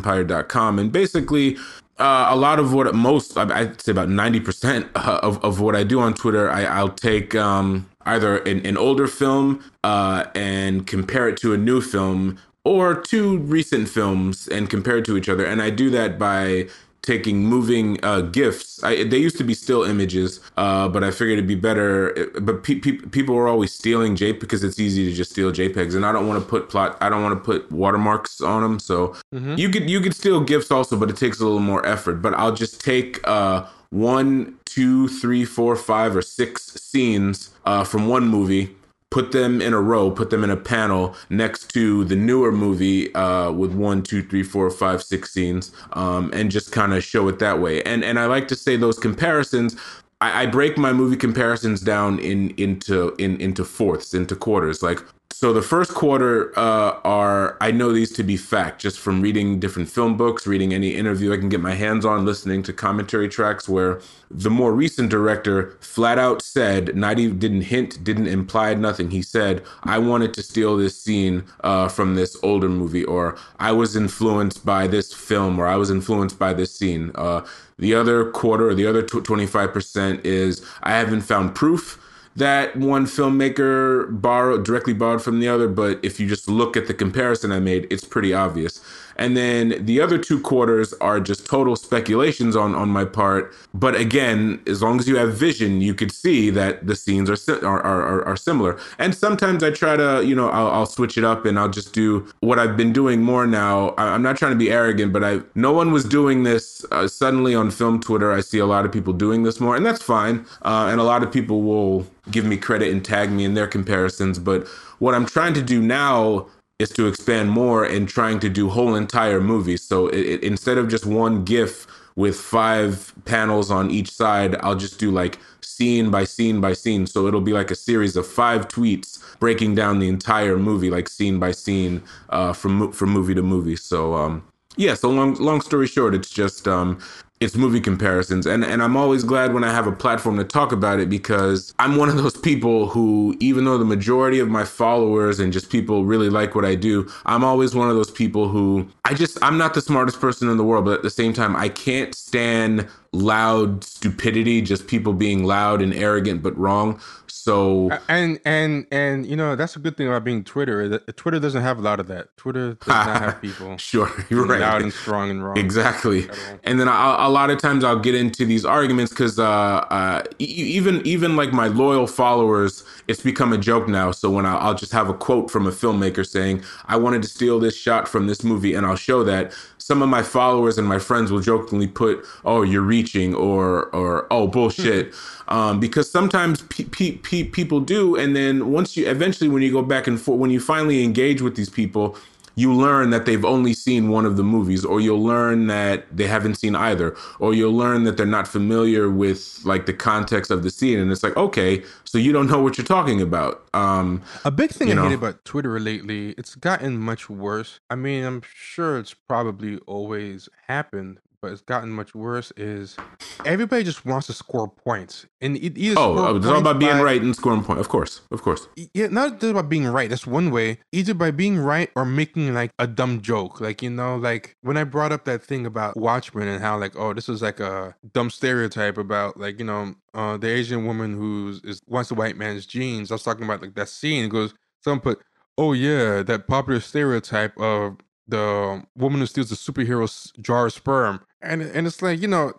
[0.04, 0.80] PinnlandEmpire.com.
[0.80, 1.58] And basically,
[2.00, 6.00] uh, a lot of what most, I'd say about 90% of, of what I do
[6.00, 11.38] on Twitter, I, I'll take um, either an, an older film uh, and compare it
[11.38, 15.46] to a new film or two recent films and compare it to each other.
[15.46, 16.68] And I do that by
[17.04, 18.82] taking moving uh, gifs.
[18.84, 22.32] I, they used to be still images, uh, but I figured it'd be better.
[22.42, 25.96] But pe- pe- people were always stealing JPEG because it's easy to just steal JPEGs,
[25.96, 26.98] and I don't want to put plot.
[27.02, 28.80] I don't want to put watermarks on them.
[28.80, 29.58] So Mhm.
[29.58, 32.22] you could you could steal gifts also, but it takes a little more effort.
[32.22, 38.08] But I'll just take uh, one, two, three, four, five, or six scenes uh, from
[38.08, 38.76] one movie
[39.14, 43.14] put them in a row, put them in a panel next to the newer movie
[43.14, 47.28] uh, with one, two, three, four, five, six scenes, um, and just kind of show
[47.28, 47.84] it that way.
[47.84, 49.76] And and I like to say those comparisons.
[50.20, 54.82] I, I break my movie comparisons down in into in into fourths, into quarters.
[54.82, 55.00] Like
[55.34, 59.60] so, the first quarter uh, are I know these to be fact just from reading
[59.60, 63.28] different film books, reading any interview I can get my hands on, listening to commentary
[63.28, 68.76] tracks where the more recent director flat out said, not even didn't hint, didn't imply
[68.76, 69.10] nothing.
[69.10, 73.72] He said, "I wanted to steal this scene uh, from this older movie," or "I
[73.72, 77.42] was influenced by this film," or "I was influenced by this scene." Uh,
[77.80, 82.00] the other quarter, or the other twenty five percent, is I haven't found proof
[82.36, 86.88] that one filmmaker borrowed directly borrowed from the other, but if you just look at
[86.88, 88.82] the comparison I made, it's pretty obvious.
[89.18, 93.54] And then the other two quarters are just total speculations on on my part.
[93.74, 97.38] But again, as long as you have vision, you could see that the scenes are
[97.66, 98.80] are, are, are similar.
[99.00, 101.94] And sometimes I try to, you know, I'll, I'll switch it up and I'll just
[101.94, 103.90] do what I've been doing more now.
[103.98, 107.08] I, I'm not trying to be arrogant, but I no one was doing this uh,
[107.08, 108.32] suddenly on film Twitter.
[108.32, 110.46] I see a lot of people doing this more, and that's fine.
[110.64, 113.68] Uh, and a lot of people will give me credit and tag me in their
[113.68, 114.40] comparisons.
[114.40, 114.68] But
[115.00, 116.48] what I'm trying to do now
[116.84, 119.82] is to expand more and trying to do whole entire movies.
[119.82, 124.76] So it, it, instead of just one GIF with five panels on each side, I'll
[124.76, 127.08] just do like scene by scene by scene.
[127.08, 131.10] So it'll be like a series of five tweets breaking down the entire movie, like
[131.10, 133.76] scene by scene, uh, from from movie to movie.
[133.76, 134.44] So um,
[134.76, 134.94] yeah.
[134.94, 137.00] So long long story short, it's just um,
[137.44, 138.46] it's movie comparisons.
[138.46, 141.74] And and I'm always glad when I have a platform to talk about it because
[141.80, 145.70] I'm one of those people who even though the majority of my followers and just
[145.70, 149.38] people really like what I do I'm always one of those people who I just
[149.44, 152.16] I'm not the smartest person in the world but at the same time I can't
[152.16, 157.00] stand loud stupidity just people being loud and arrogant but wrong
[157.44, 160.88] So and and and you know that's a good thing about being Twitter.
[160.88, 162.38] That Twitter doesn't have a lot of that.
[162.38, 165.58] Twitter does not have people sure you're right loud and strong and wrong.
[165.58, 166.30] Exactly.
[166.64, 170.24] And then I, a lot of times I'll get into these arguments because uh, uh,
[170.40, 174.12] even even like my loyal followers, it's become a joke now.
[174.12, 177.28] So when I, I'll just have a quote from a filmmaker saying, "I wanted to
[177.28, 179.52] steal this shot from this movie," and I'll show that
[179.86, 184.28] some of my followers and my friends will jokingly put, "Oh, you're reaching," or or
[184.32, 185.14] "Oh, bullshit,"
[185.50, 189.74] um, because sometimes pe- pe- pe- people do, and then once you eventually when you
[189.74, 192.16] go back and forth, when you finally engage with these people
[192.56, 196.28] you learn that they've only seen one of the movies or you'll learn that they
[196.28, 200.64] haven't seen either or you'll learn that they're not familiar with like the context of
[200.64, 203.64] the scene and it's like okay so you don't know what you're talking about.
[203.74, 207.80] Um a big thing i know, hate about twitter lately it's gotten much worse.
[207.90, 212.96] I mean i'm sure it's probably always happened but it's gotten much worse is
[213.44, 217.22] everybody just wants to score points and either oh it's all about being by, right
[217.22, 218.70] and scoring points of course of course.
[218.94, 222.54] Yeah not just about being right that's one way either by being right or making
[222.54, 225.98] like a dumb joke like you know like when i brought up that thing about
[225.98, 229.94] watchmen and how like oh this is like a dumb stereotype about like you know
[230.14, 233.62] uh the asian woman who is wants the white man's genes i was talking about
[233.62, 235.22] like that scene it goes someone put
[235.58, 241.22] oh yeah that popular stereotype of the woman who steals the superhero's jar of sperm
[241.42, 242.54] and and it's like you know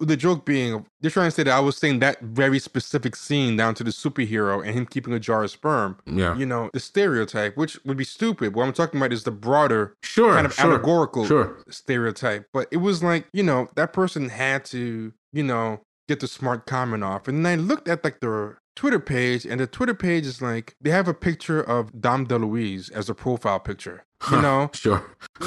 [0.00, 3.56] the joke being they're trying to say that I was saying that very specific scene
[3.56, 5.98] down to the superhero and him keeping a jar of sperm.
[6.06, 6.36] Yeah.
[6.36, 8.54] You know, the stereotype, which would be stupid.
[8.54, 11.62] What I'm talking about is the broader sure, kind of sure, allegorical sure.
[11.68, 12.46] stereotype.
[12.52, 16.66] But it was like, you know, that person had to, you know, get the smart
[16.66, 17.28] comment off.
[17.28, 20.90] And I looked at like the Twitter page, and the Twitter page is like they
[20.90, 24.04] have a picture of Dom DeLuise as a profile picture.
[24.30, 25.04] You know, sure.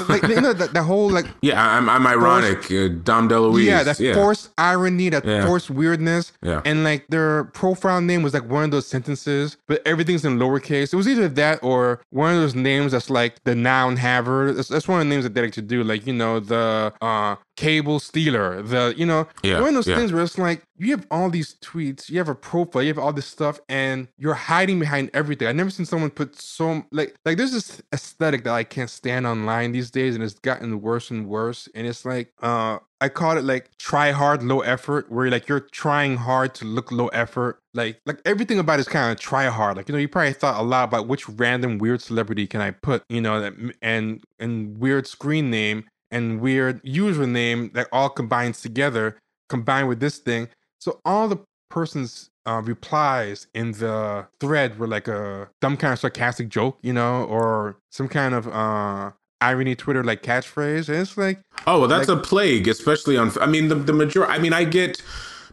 [0.08, 3.64] Like you know that the whole like yeah, I'm I'm ironic, forced, uh, Dom DeLuise.
[3.64, 4.14] Yeah, that yeah.
[4.14, 5.46] forced irony, that yeah.
[5.46, 6.32] forced weirdness.
[6.42, 10.38] Yeah, and like their profile name was like one of those sentences, but everything's in
[10.38, 10.92] lowercase.
[10.92, 14.52] It was either that or one of those names that's like the noun haver.
[14.52, 16.92] That's, that's one of the names that they like to do, like you know the
[17.00, 19.96] uh cable stealer, the you know yeah, one of those yeah.
[19.96, 22.98] things where it's like you have all these tweets, you have a profile, you have
[22.98, 25.48] all this stuff, and you're hiding behind everything.
[25.48, 29.26] I've never seen someone put so like like there's this aesthetic that I can't stand
[29.26, 31.68] online these days, and it's gotten worse and worse.
[31.74, 35.60] And it's like uh I call it like try hard, low effort, where like you're
[35.60, 37.60] trying hard to look low effort.
[37.74, 39.76] Like like everything about is kind of try hard.
[39.76, 42.72] Like you know, you probably thought a lot about which random weird celebrity can I
[42.72, 48.60] put, you know, that and and weird screen name and weird username that all combines
[48.60, 50.48] together, combined with this thing.
[50.80, 55.98] So all the person's uh, replies in the thread were like a dumb kind of
[55.98, 60.88] sarcastic joke, you know, or some kind of uh, irony Twitter like catchphrase.
[60.88, 63.32] And it's like, oh, well, that's like, a plague, especially on.
[63.40, 64.32] I mean, the the majority.
[64.32, 65.02] I mean, I get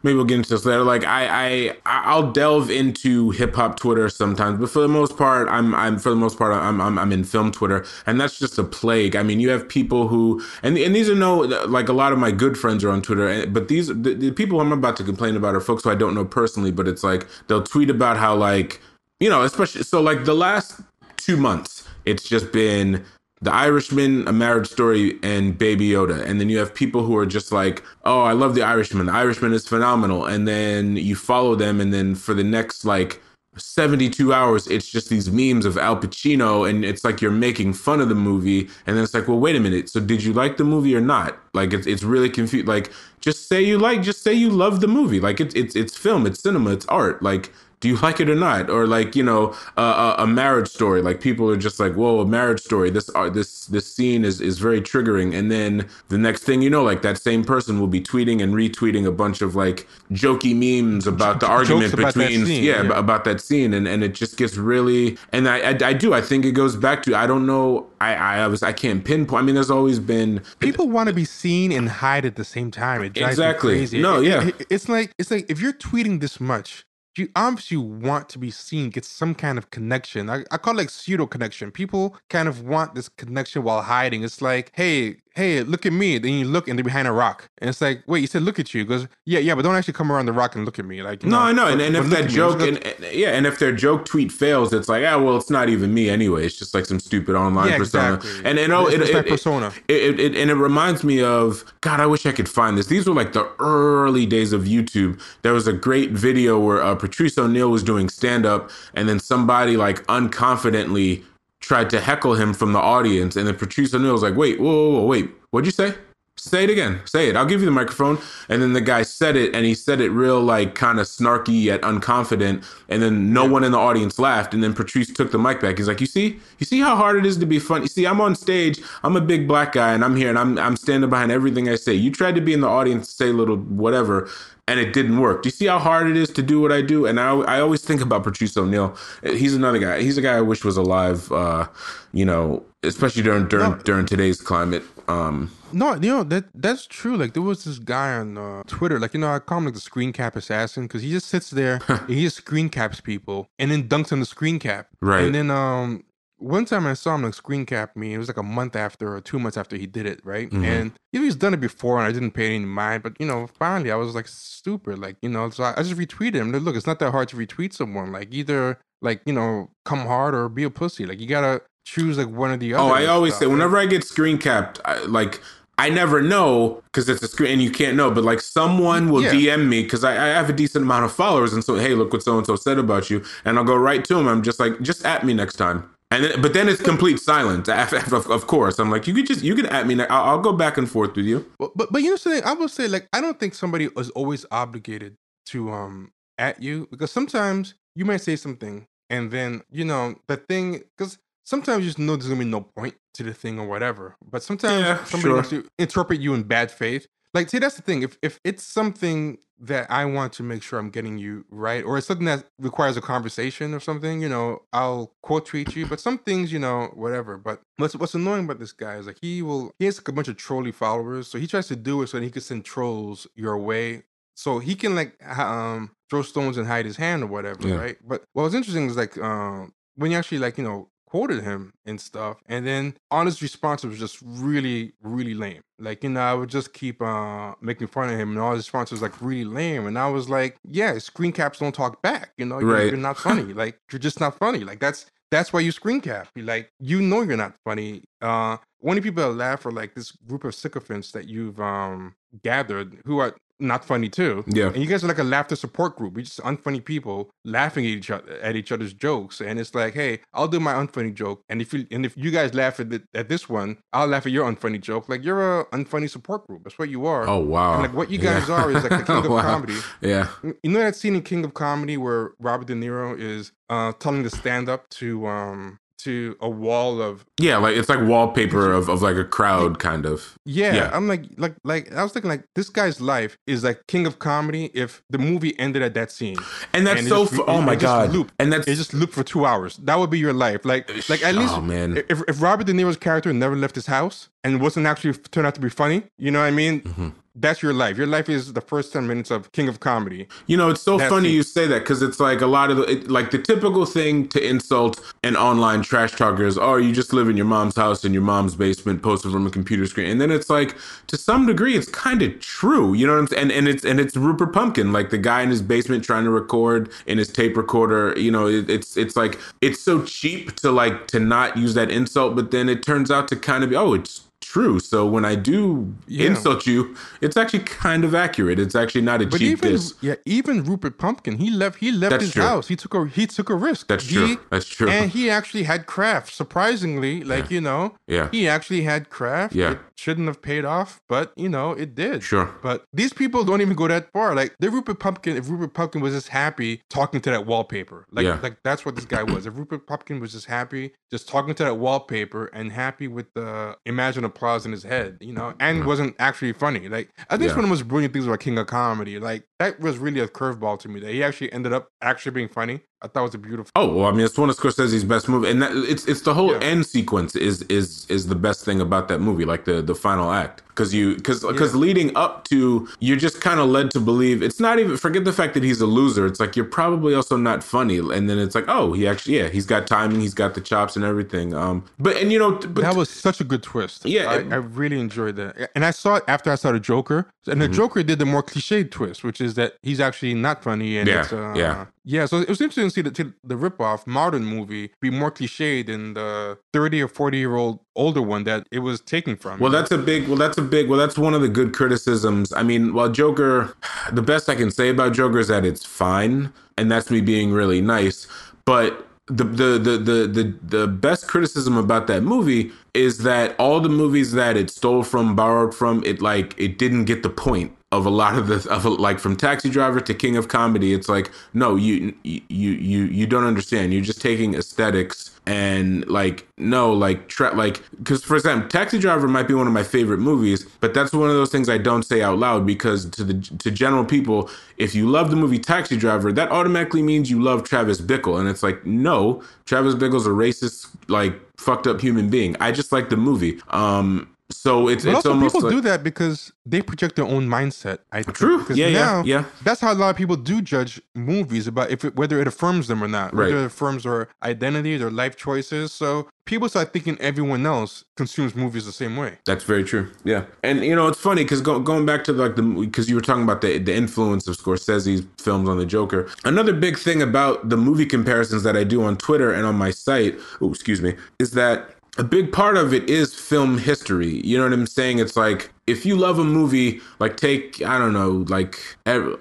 [0.06, 0.84] maybe we'll get into this later.
[0.84, 5.50] Like I, I, I'll delve into hip hop Twitter sometimes, but for the most part,
[5.50, 8.60] I'm, I'm for the most part, I'm, I'm, I'm in film Twitter, and that's just
[8.60, 9.16] a plague.
[9.16, 12.20] I mean, you have people who, and and these are no, like a lot of
[12.20, 15.36] my good friends are on Twitter, but these the, the people I'm about to complain
[15.36, 18.36] about are folks who I don't know personally, but it's like they'll tweet about how
[18.36, 18.80] like,
[19.20, 20.82] you know, especially so like the last
[21.18, 23.04] two months, it's just been
[23.46, 26.26] the Irishman, A Marriage Story, and Baby Yoda.
[26.26, 29.06] And then you have people who are just like, oh, I love The Irishman.
[29.06, 30.26] The Irishman is phenomenal.
[30.26, 33.22] And then you follow them, and then for the next like
[33.58, 38.02] 72 hours, it's just these memes of Al Pacino, and it's like you're making fun
[38.02, 38.68] of the movie.
[38.86, 39.90] And then it's like, well, wait a minute.
[39.90, 41.38] So did you like the movie or not?
[41.54, 42.68] Like it's it's really confused.
[42.68, 45.20] Like just say you like, just say you love the movie.
[45.20, 47.24] Like it's it's it's film, it's cinema, it's art.
[47.24, 48.70] Like do you like it or not?
[48.70, 51.02] Or like you know uh, a marriage story.
[51.02, 52.90] Like people are just like, whoa, a marriage story.
[52.90, 55.36] This uh, this this scene is is very triggering.
[55.36, 58.54] And then the next thing you know, like that same person will be tweeting and
[58.54, 62.98] retweeting a bunch of like jokey memes about the argument about between scene, yeah, yeah,
[62.98, 63.74] about that scene.
[63.74, 65.18] And and it just gets really.
[65.32, 68.16] And I, I I do I think it goes back to I don't know I
[68.16, 69.44] I was I can't pinpoint.
[69.44, 72.72] I mean, there's always been people want to be seen and hide at the same
[72.72, 73.04] time.
[73.04, 73.74] It drives exactly.
[73.74, 74.02] me crazy.
[74.02, 74.48] No, it, yeah.
[74.48, 76.86] It, it's like it's like if you're tweeting this much
[77.20, 80.30] you obviously want to be seen, get some kind of connection.
[80.30, 81.72] I, I call it like pseudo connection.
[81.72, 84.24] People kind of want this connection while hiding.
[84.24, 86.18] It's like, hey, hey, look at me.
[86.18, 87.50] Then you look and they're behind a rock.
[87.58, 88.86] And it's like, wait, you said look at you.
[88.86, 91.04] Goes, yeah, yeah, but don't actually come around the rock and look at me.
[91.04, 91.68] Like No, know, I know.
[91.68, 94.88] And, and if that joke and, and, yeah, and if their joke tweet fails, it's
[94.88, 96.46] like, ah, well, it's not even me anyway.
[96.46, 98.16] It's just like some stupid online yeah, persona.
[98.16, 98.50] Exactly.
[98.50, 99.74] And you know, it's, it, it, persona.
[99.90, 102.00] It, it, and it reminds me of God.
[102.00, 102.88] I wish I could find this.
[102.88, 105.22] These were like the early days of YouTube.
[105.42, 109.20] There was a great video where uh, Patrice O'Neal was doing stand up, and then
[109.20, 111.24] somebody like unconfidently
[111.66, 114.72] tried to heckle him from the audience, and then Patrice O'Neal was like, "Wait, whoa,
[114.72, 115.96] whoa, whoa wait, what'd you say?"
[116.38, 117.00] Say it again.
[117.06, 117.36] Say it.
[117.36, 118.20] I'll give you the microphone.
[118.50, 121.64] And then the guy said it, and he said it real, like, kind of snarky
[121.64, 122.64] yet unconfident.
[122.90, 124.54] And then no one in the audience laughed.
[124.54, 125.78] And then Patrice took the mic back.
[125.78, 127.84] He's like, "You see, you see how hard it is to be funny.
[127.84, 128.80] You see, I'm on stage.
[129.02, 131.76] I'm a big black guy, and I'm here, and I'm I'm standing behind everything I
[131.76, 131.94] say.
[131.94, 134.30] You tried to be in the audience, say a little whatever."
[134.68, 135.44] And it didn't work.
[135.44, 137.06] Do you see how hard it is to do what I do?
[137.06, 138.96] And I, I always think about Patrice O'Neal.
[139.24, 140.02] He's another guy.
[140.02, 141.32] He's a guy I wish was alive.
[141.32, 141.68] Uh,
[142.14, 143.78] you know, especially during during no.
[143.80, 144.84] during today's climate.
[145.08, 147.16] Um, no, you know that that's true.
[147.16, 149.76] Like there was this guy on uh, Twitter, like you know, I call him like
[149.76, 153.70] the screen cap assassin because he just sits there, he just screen caps people and
[153.70, 154.88] then dunks on the screen cap.
[155.02, 155.26] Right.
[155.26, 156.04] And then um,
[156.46, 158.14] one time I saw him like screen cap me.
[158.14, 160.48] It was like a month after or two months after he did it, right?
[160.48, 160.64] Mm-hmm.
[160.64, 163.02] And you know, he's done it before, and I didn't pay any mind.
[163.02, 165.50] But you know, finally, I was like stupid, like you know.
[165.50, 166.52] So I, I just retweeted him.
[166.52, 168.12] Like, Look, it's not that hard to retweet someone.
[168.12, 171.08] Like either like you know, come hard or be a pussy.
[171.08, 172.84] Like you gotta choose like one or the other.
[172.84, 175.42] Oh, I always stuff, say whenever I get screen capped, I, like
[175.80, 179.24] I never know because it's a screen and you can't know, but like someone will
[179.24, 179.32] yeah.
[179.32, 182.14] DM me because I, I, have a decent amount of followers, and so hey, look
[182.14, 184.28] what so and so said about you, and I'll go right to him.
[184.28, 185.90] I'm just like, just at me next time.
[186.16, 187.68] And then, but then it's complete silence.
[187.68, 190.02] Of, of course, I'm like, you could just you can at me.
[190.02, 191.46] I'll, I'll go back and forth with you.
[191.60, 192.44] But, but but you know something?
[192.44, 196.88] I will say like I don't think somebody is always obligated to um at you
[196.90, 201.90] because sometimes you might say something and then you know the thing because sometimes you
[201.90, 204.16] just know there's gonna be no point to the thing or whatever.
[204.30, 205.36] But sometimes yeah, somebody sure.
[205.36, 207.08] wants to interpret you in bad faith.
[207.36, 208.02] Like, see, that's the thing.
[208.02, 211.98] If if it's something that I want to make sure I'm getting you right, or
[211.98, 215.86] it's something that requires a conversation or something, you know, I'll quote tweet you.
[215.86, 217.38] But some things, you know, whatever.
[217.38, 220.14] But what's what's annoying about this guy is like he will he has like a
[220.14, 222.64] bunch of trolley followers, so he tries to do it so that he can send
[222.64, 227.28] trolls your way, so he can like um throw stones and hide his hand or
[227.28, 227.76] whatever, yeah.
[227.76, 227.98] right?
[228.02, 231.74] But what was interesting is like um when you actually like you know quoted him
[231.86, 232.38] and stuff.
[232.48, 235.62] And then honest response was just really, really lame.
[235.80, 238.66] Like, you know, I would just keep uh making fun of him and all his
[238.66, 239.88] responses was like really lame.
[239.88, 242.32] And I was like, yeah, screen caps don't talk back.
[242.38, 242.88] You know, you're, right.
[242.88, 243.54] you're not funny.
[243.54, 244.60] like you're just not funny.
[244.60, 246.28] Like that's that's why you screen cap.
[246.36, 248.04] You like you know you're not funny.
[248.22, 253.00] Uh only people that laugh are like this group of sycophants that you've um gathered
[253.06, 254.44] who are not funny too.
[254.48, 254.68] Yeah.
[254.68, 256.16] And you guys are like a laughter support group.
[256.16, 259.42] We're just unfunny people laughing at each other at each other's jokes.
[259.42, 261.44] And it's like, hey, I'll do my unfunny joke.
[261.50, 264.26] And if you and if you guys laugh at, the, at this one, I'll laugh
[264.26, 265.10] at your unfunny joke.
[265.10, 266.64] Like you're a unfunny support group.
[266.64, 267.28] That's what you are.
[267.28, 267.74] Oh wow.
[267.74, 268.56] And like what you guys yeah.
[268.56, 269.42] are is like the king of wow.
[269.42, 269.78] comedy.
[270.02, 270.30] Yeah.
[270.44, 274.24] You know that scene in King of Comedy where Robert De Niro is uh telling
[274.24, 278.90] the stand up to um to a wall of yeah like it's like wallpaper of,
[278.90, 280.38] of like a crowd kind of.
[280.46, 283.88] Yeah, yeah, i'm like like like i was thinking like this guy's life is like
[283.88, 286.38] king of comedy if the movie ended at that scene.
[286.74, 288.12] And that's and so just, oh my god.
[288.12, 289.78] loop, and that's it just looped for two hours.
[289.78, 290.66] That would be your life.
[290.66, 291.98] Like like at least oh man.
[292.10, 295.56] if, if robert de niro's character never left his house and wasn't actually turned out
[295.56, 297.98] to be funny you know what i mean mm-hmm that's your life.
[297.98, 300.28] Your life is the first 10 minutes of King of Comedy.
[300.48, 301.34] You know, it's so that's funny it.
[301.34, 304.28] you say that because it's like a lot of the, it, like the typical thing
[304.30, 308.06] to insult an online trash talker is, oh, you just live in your mom's house
[308.06, 310.10] in your mom's basement, posted from a computer screen.
[310.10, 310.78] And then it's like,
[311.08, 312.94] to some degree, it's kind of true.
[312.94, 313.42] You know what I'm saying?
[313.44, 316.32] And, and it's, and it's Rupert Pupkin, like the guy in his basement trying to
[316.32, 318.18] record in his tape recorder.
[318.18, 321.92] You know, it, it's, it's like, it's so cheap to like, to not use that
[321.92, 324.22] insult, but then it turns out to kind of be, oh, it's
[324.56, 324.80] true.
[324.80, 326.28] So when I do yeah.
[326.28, 328.58] insult you, it's actually kind of accurate.
[328.58, 329.94] It's actually not a but cheap even, diss.
[330.02, 331.80] Yeah, even Rupert Pupkin, he left.
[331.80, 332.44] He left That's his true.
[332.44, 332.70] house.
[332.70, 333.88] He took a he took a risk.
[333.88, 334.38] That's he, true.
[334.50, 334.90] That's true.
[334.90, 336.34] And he actually had craft.
[336.34, 337.56] Surprisingly, like yeah.
[337.56, 339.54] you know, yeah, he actually had craft.
[339.54, 342.24] Yeah, it shouldn't have paid off, but you know, it did.
[342.24, 342.56] Sure.
[342.64, 344.36] But these people don't even go that far.
[344.36, 345.36] Like the Rupert Pupkin.
[345.36, 348.40] if Rupert Pupkin was just happy talking to that wallpaper, like yeah.
[348.42, 349.46] like that's what this guy was.
[349.46, 353.78] If Rupert Pupkin was just happy, just talking to that wallpaper and happy with the
[353.86, 355.86] imagined applause in his head you know, and mm.
[355.86, 356.88] wasn't actually funny.
[356.88, 357.56] Like I think yeah.
[357.56, 359.20] one of the most brilliant things about King of Comedy.
[359.20, 362.50] Like that was really a curveball to me that he actually ended up actually being
[362.50, 362.82] funny.
[363.02, 363.72] I thought it was a beautiful.
[363.76, 366.34] Oh well, I mean, it's one of Scorsese's best movie, and that, it's it's the
[366.34, 366.60] whole yeah.
[366.60, 370.32] end sequence is is is the best thing about that movie, like the the final
[370.32, 371.80] act, because you because because yeah.
[371.80, 375.34] leading up to you're just kind of led to believe it's not even forget the
[375.34, 376.26] fact that he's a loser.
[376.26, 379.50] It's like you're probably also not funny, and then it's like oh he actually yeah
[379.50, 381.54] he's got timing, he's got the chops and everything.
[381.54, 384.06] Um, but and you know but, that was such a good twist.
[384.06, 387.28] Yeah, I, I really enjoyed that, and I saw it after I saw the Joker,
[387.46, 387.76] and the mm-hmm.
[387.76, 391.22] Joker did the more cliche twist, which is that he's actually not funny and yeah,
[391.22, 394.92] it's uh, yeah yeah, so it was interesting to see the the ripoff modern movie
[395.02, 399.02] be more cliche than the thirty or forty year old older one that it was
[399.02, 399.60] taken from.
[399.60, 400.28] Well, that's a big.
[400.28, 400.88] Well, that's a big.
[400.88, 402.54] Well, that's one of the good criticisms.
[402.54, 403.76] I mean, while Joker,
[404.12, 407.52] the best I can say about Joker is that it's fine, and that's me being
[407.52, 408.28] really nice.
[408.66, 413.80] But the, the the the the the best criticism about that movie is that all
[413.80, 417.76] the movies that it stole from, borrowed from, it like it didn't get the point
[417.98, 420.94] of a lot of the of like from Taxi Driver to King of Comedy.
[420.94, 423.94] It's like no, you you you you don't understand.
[423.94, 429.28] You're just taking aesthetics and like no like tra- like because for example taxi driver
[429.28, 432.04] might be one of my favorite movies but that's one of those things i don't
[432.04, 435.96] say out loud because to the to general people if you love the movie taxi
[435.98, 440.32] driver that automatically means you love travis bickle and it's like no travis bickle's a
[440.32, 444.28] racist like fucked up human being i just like the movie um
[444.66, 448.00] so it's But it's also people like, do that because they project their own mindset.
[448.12, 448.36] I think.
[448.36, 448.66] True.
[448.74, 449.44] Yeah, yeah, yeah.
[449.64, 452.88] That's how a lot of people do judge movies about if it, whether it affirms
[452.88, 453.50] them or not, Right.
[453.50, 455.92] whether it affirms their identity, their life choices.
[455.92, 459.38] So people start thinking everyone else consumes movies the same way.
[459.46, 460.12] That's very true.
[460.24, 463.16] Yeah, and you know it's funny because go, going back to like the because you
[463.16, 466.28] were talking about the the influence of Scorsese's films on the Joker.
[466.44, 469.92] Another big thing about the movie comparisons that I do on Twitter and on my
[469.92, 474.42] site, oh excuse me, is that a big part of it is film history.
[474.46, 475.20] You know what I'm saying?
[475.20, 478.80] It's like if you love a movie, like take I don't know, like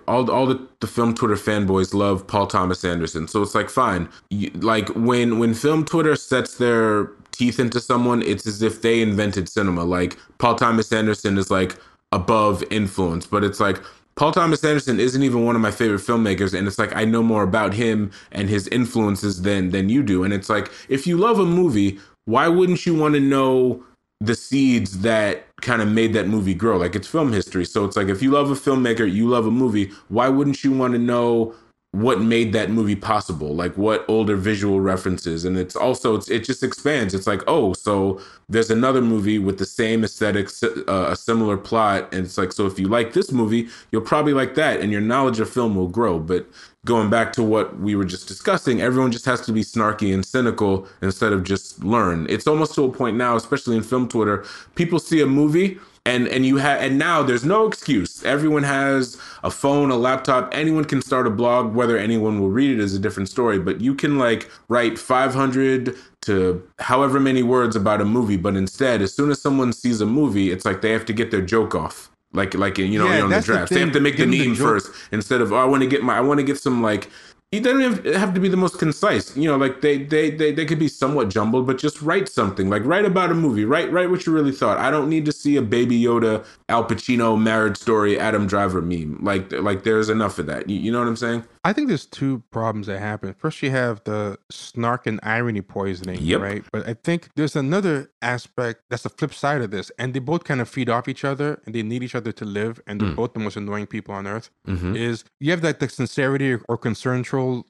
[0.08, 3.28] all all the, the film Twitter fanboys love Paul Thomas Anderson.
[3.28, 8.22] So it's like fine, you, like when when film Twitter sets their teeth into someone,
[8.22, 9.84] it's as if they invented cinema.
[9.84, 11.76] Like Paul Thomas Anderson is like
[12.12, 13.80] above influence, but it's like
[14.16, 17.22] Paul Thomas Anderson isn't even one of my favorite filmmakers, and it's like I know
[17.22, 20.24] more about him and his influences than than you do.
[20.24, 23.84] And it's like if you love a movie, why wouldn't you want to know
[24.20, 26.76] the seeds that kind of made that movie grow?
[26.76, 29.50] Like it's film history, so it's like if you love a filmmaker, you love a
[29.50, 29.90] movie.
[30.08, 31.54] Why wouldn't you want to know
[31.94, 36.42] what made that movie possible like what older visual references and it's also it's, it
[36.42, 41.14] just expands it's like oh so there's another movie with the same aesthetics uh, a
[41.14, 44.80] similar plot and it's like so if you like this movie you'll probably like that
[44.80, 46.44] and your knowledge of film will grow but
[46.84, 50.24] going back to what we were just discussing everyone just has to be snarky and
[50.24, 52.26] cynical instead of just learn.
[52.28, 56.28] It's almost to a point now especially in film twitter people see a movie and
[56.28, 58.22] and you have and now there's no excuse.
[58.24, 60.52] Everyone has a phone a laptop.
[60.54, 61.74] Anyone can start a blog.
[61.74, 65.96] Whether anyone will read it is a different story but you can like write 500
[66.22, 70.06] to however many words about a movie but instead as soon as someone sees a
[70.06, 73.22] movie it's like they have to get their joke off like like you know Yeah,
[73.22, 73.68] on the draft.
[73.68, 74.66] the they have to make the give 'em the meme joke.
[74.66, 77.08] first instead of oh i want to get my i want to get some like
[77.54, 80.66] you don't have to be the most concise you know like they, they they they
[80.66, 84.10] could be somewhat jumbled but just write something like write about a movie write write
[84.10, 87.76] what you really thought i don't need to see a baby yoda al pacino marriage
[87.76, 91.16] story adam driver meme like like there's enough of that you, you know what i'm
[91.16, 93.32] saying I think there's two problems that happen.
[93.38, 96.40] First, you have the snark and irony poisoning, Yep.
[96.42, 96.62] right?
[96.70, 100.44] But I think there's another aspect that's the flip side of this, and they both
[100.44, 103.14] kind of feed off each other, and they need each other to live, and they're
[103.14, 104.50] both the most annoying people on earth.
[104.68, 104.94] mm-hmm.
[104.94, 106.76] Is you have like the sincerity or, or